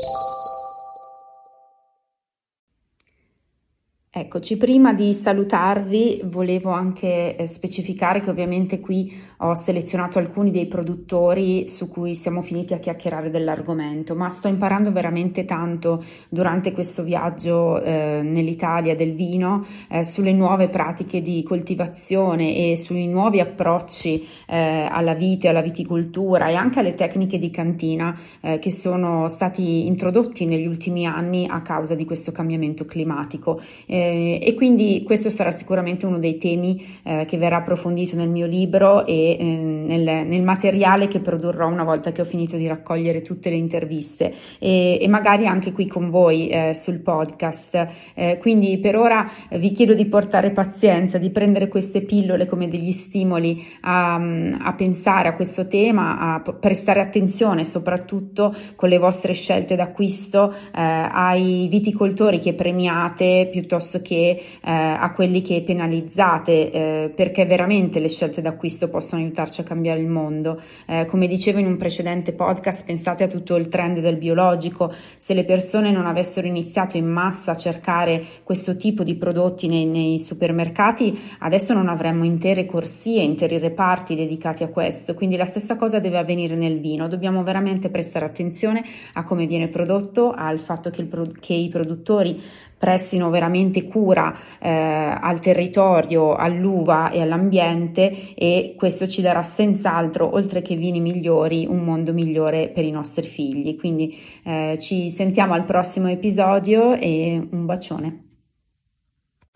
Eccoci, 4.14 4.58
prima 4.58 4.92
di 4.92 5.14
salutarvi 5.14 6.20
volevo 6.24 6.68
anche 6.68 7.34
eh, 7.34 7.46
specificare 7.46 8.20
che 8.20 8.28
ovviamente 8.28 8.78
qui 8.78 9.10
ho 9.38 9.54
selezionato 9.54 10.18
alcuni 10.18 10.50
dei 10.50 10.66
produttori 10.66 11.66
su 11.66 11.88
cui 11.88 12.14
siamo 12.14 12.42
finiti 12.42 12.74
a 12.74 12.78
chiacchierare 12.78 13.30
dell'argomento, 13.30 14.14
ma 14.14 14.28
sto 14.28 14.48
imparando 14.48 14.92
veramente 14.92 15.46
tanto 15.46 16.04
durante 16.28 16.72
questo 16.72 17.02
viaggio 17.04 17.82
eh, 17.82 18.20
nell'Italia 18.22 18.94
del 18.94 19.14
vino 19.14 19.64
eh, 19.88 20.04
sulle 20.04 20.34
nuove 20.34 20.68
pratiche 20.68 21.22
di 21.22 21.42
coltivazione 21.42 22.54
e 22.54 22.76
sui 22.76 23.06
nuovi 23.06 23.40
approcci 23.40 24.28
eh, 24.46 24.88
alla 24.90 25.14
vite, 25.14 25.48
alla 25.48 25.62
viticoltura 25.62 26.48
e 26.48 26.54
anche 26.54 26.80
alle 26.80 26.92
tecniche 26.92 27.38
di 27.38 27.48
cantina 27.48 28.14
eh, 28.42 28.58
che 28.58 28.70
sono 28.70 29.28
stati 29.28 29.86
introdotti 29.86 30.44
negli 30.44 30.66
ultimi 30.66 31.06
anni 31.06 31.46
a 31.48 31.62
causa 31.62 31.94
di 31.94 32.04
questo 32.04 32.30
cambiamento 32.30 32.84
climatico. 32.84 33.58
Eh, 34.02 34.22
eh, 34.22 34.40
e 34.42 34.54
quindi 34.54 35.02
questo 35.04 35.30
sarà 35.30 35.50
sicuramente 35.50 36.06
uno 36.06 36.18
dei 36.18 36.36
temi 36.36 36.84
eh, 37.04 37.24
che 37.26 37.38
verrà 37.38 37.56
approfondito 37.56 38.16
nel 38.16 38.28
mio 38.28 38.46
libro 38.46 39.06
e 39.06 39.36
eh, 39.38 39.44
nel, 39.44 40.26
nel, 40.26 40.42
materiale 40.42 41.08
che 41.08 41.20
produrrò 41.20 41.68
una 41.68 41.84
volta 41.84 42.12
che 42.12 42.20
ho 42.20 42.24
finito 42.24 42.56
di 42.56 42.66
raccogliere 42.66 43.22
tutte 43.22 43.48
le 43.50 43.56
interviste 43.56 44.34
e, 44.58 44.98
e 45.00 45.08
magari 45.08 45.46
anche 45.46 45.72
qui 45.72 45.86
con 45.86 46.10
voi 46.10 46.48
eh, 46.48 46.74
sul 46.74 47.00
podcast. 47.00 47.86
Eh, 48.14 48.38
quindi 48.38 48.78
per 48.78 48.96
ora 48.96 49.30
vi 49.50 49.72
chiedo 49.72 49.94
di 49.94 50.06
portare 50.06 50.50
pazienza, 50.50 51.18
di 51.18 51.30
prendere 51.30 51.68
queste 51.68 52.02
pillole 52.02 52.46
come 52.46 52.68
degli 52.68 52.92
stimoli 52.92 53.64
a, 53.82 54.14
a 54.14 54.72
pensare 54.74 55.28
a 55.28 55.34
questo 55.34 55.68
tema, 55.68 56.34
a 56.34 56.40
prestare 56.52 57.00
attenzione 57.00 57.64
soprattutto 57.64 58.54
con 58.74 58.88
le 58.88 58.98
vostre 58.98 59.32
scelte 59.32 59.76
d'acquisto 59.76 60.52
eh, 60.52 60.80
ai 60.80 61.68
viticoltori 61.70 62.38
che 62.38 62.54
premiate 62.54 63.48
piuttosto 63.50 63.91
piuttosto 63.92 64.00
che 64.00 64.30
eh, 64.32 64.70
a 64.70 65.12
quelli 65.12 65.42
che 65.42 65.62
penalizzate, 65.62 66.70
eh, 66.70 67.12
perché 67.14 67.44
veramente 67.44 68.00
le 68.00 68.08
scelte 68.08 68.40
d'acquisto 68.40 68.88
possono 68.88 69.20
aiutarci 69.20 69.60
a 69.60 69.64
cambiare 69.64 70.00
il 70.00 70.06
mondo. 70.06 70.60
Eh, 70.86 71.04
come 71.06 71.26
dicevo 71.26 71.58
in 71.58 71.66
un 71.66 71.76
precedente 71.76 72.32
podcast, 72.32 72.84
pensate 72.86 73.24
a 73.24 73.28
tutto 73.28 73.56
il 73.56 73.68
trend 73.68 74.00
del 74.00 74.16
biologico, 74.16 74.92
se 75.16 75.34
le 75.34 75.44
persone 75.44 75.90
non 75.90 76.06
avessero 76.06 76.46
iniziato 76.46 76.96
in 76.96 77.06
massa 77.06 77.52
a 77.52 77.56
cercare 77.56 78.24
questo 78.42 78.76
tipo 78.76 79.04
di 79.04 79.14
prodotti 79.16 79.68
nei, 79.68 79.84
nei 79.84 80.18
supermercati, 80.18 81.18
adesso 81.40 81.74
non 81.74 81.88
avremmo 81.88 82.24
intere 82.24 82.64
corsie, 82.64 83.22
interi 83.22 83.58
reparti 83.58 84.14
dedicati 84.14 84.62
a 84.62 84.68
questo, 84.68 85.14
quindi 85.14 85.36
la 85.36 85.44
stessa 85.44 85.76
cosa 85.76 85.98
deve 85.98 86.18
avvenire 86.18 86.56
nel 86.56 86.80
vino, 86.80 87.08
dobbiamo 87.08 87.42
veramente 87.42 87.88
prestare 87.88 88.24
attenzione 88.24 88.84
a 89.14 89.24
come 89.24 89.46
viene 89.46 89.68
prodotto, 89.68 90.30
al 90.30 90.58
fatto 90.58 90.90
che, 90.90 91.02
il, 91.02 91.38
che 91.40 91.54
i 91.54 91.68
produttori 91.68 92.40
prestino 92.82 93.30
veramente 93.30 93.84
cura 93.84 94.36
eh, 94.58 94.68
al 94.68 95.38
territorio, 95.38 96.34
all'uva 96.34 97.12
e 97.12 97.20
all'ambiente 97.20 98.34
e 98.34 98.74
questo 98.76 99.06
ci 99.06 99.22
darà 99.22 99.44
senz'altro, 99.44 100.34
oltre 100.34 100.62
che 100.62 100.74
vini 100.74 100.98
migliori, 100.98 101.64
un 101.64 101.84
mondo 101.84 102.12
migliore 102.12 102.70
per 102.70 102.84
i 102.84 102.90
nostri 102.90 103.24
figli. 103.24 103.76
Quindi 103.76 104.18
eh, 104.42 104.76
ci 104.80 105.10
sentiamo 105.10 105.54
al 105.54 105.64
prossimo 105.64 106.08
episodio 106.08 106.94
e 106.94 107.40
un 107.52 107.66
bacione. 107.66 108.31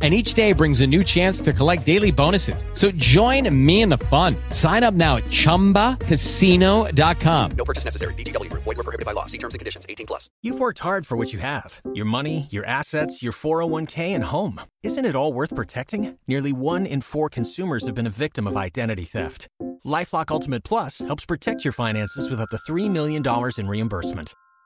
and 0.00 0.14
each 0.14 0.34
day 0.34 0.52
brings 0.52 0.80
a 0.80 0.86
new 0.86 1.02
chance 1.02 1.40
to 1.40 1.52
collect 1.52 1.84
daily 1.84 2.12
bonuses. 2.12 2.64
So 2.72 2.92
join 2.92 3.52
me 3.54 3.82
in 3.82 3.88
the 3.88 3.98
fun. 3.98 4.36
Sign 4.50 4.84
up 4.84 4.94
now 4.94 5.16
at 5.16 5.24
ChumbaCasino.com. 5.24 7.50
No 7.56 7.64
purchase 7.64 7.84
necessary. 7.84 8.14
VGW. 8.14 8.48
Void 8.52 8.64
were 8.64 8.74
prohibited 8.76 9.06
by 9.06 9.12
law. 9.12 9.26
See 9.26 9.38
terms 9.38 9.54
and 9.54 9.58
conditions. 9.58 9.86
18 9.88 10.06
plus. 10.06 10.30
You've 10.40 10.60
worked 10.60 10.78
hard 10.78 11.04
for 11.04 11.16
what 11.16 11.32
you 11.32 11.40
have. 11.40 11.80
Your 11.94 12.06
money, 12.06 12.46
your 12.50 12.64
assets, 12.64 13.20
your 13.22 13.32
401k, 13.32 14.14
and 14.14 14.22
home. 14.22 14.60
Isn't 14.84 15.04
it 15.04 15.16
all 15.16 15.32
worth 15.32 15.56
protecting? 15.56 16.16
Nearly 16.28 16.52
one 16.52 16.86
in 16.86 17.00
four 17.00 17.28
consumers 17.28 17.84
have 17.86 17.96
been 17.96 18.06
a 18.06 18.10
victim 18.10 18.46
of 18.46 18.56
identity 18.56 19.04
theft. 19.04 19.48
LifeLock 19.84 20.30
Ultimate 20.30 20.62
Plus 20.64 20.98
helps 20.98 21.24
protect 21.24 21.64
your 21.64 21.72
finances 21.72 22.28
with 22.30 22.40
up 22.40 22.50
to 22.50 22.58
$3 22.58 22.88
million 22.90 23.22
in 23.58 23.68
reimbursement. 23.68 24.34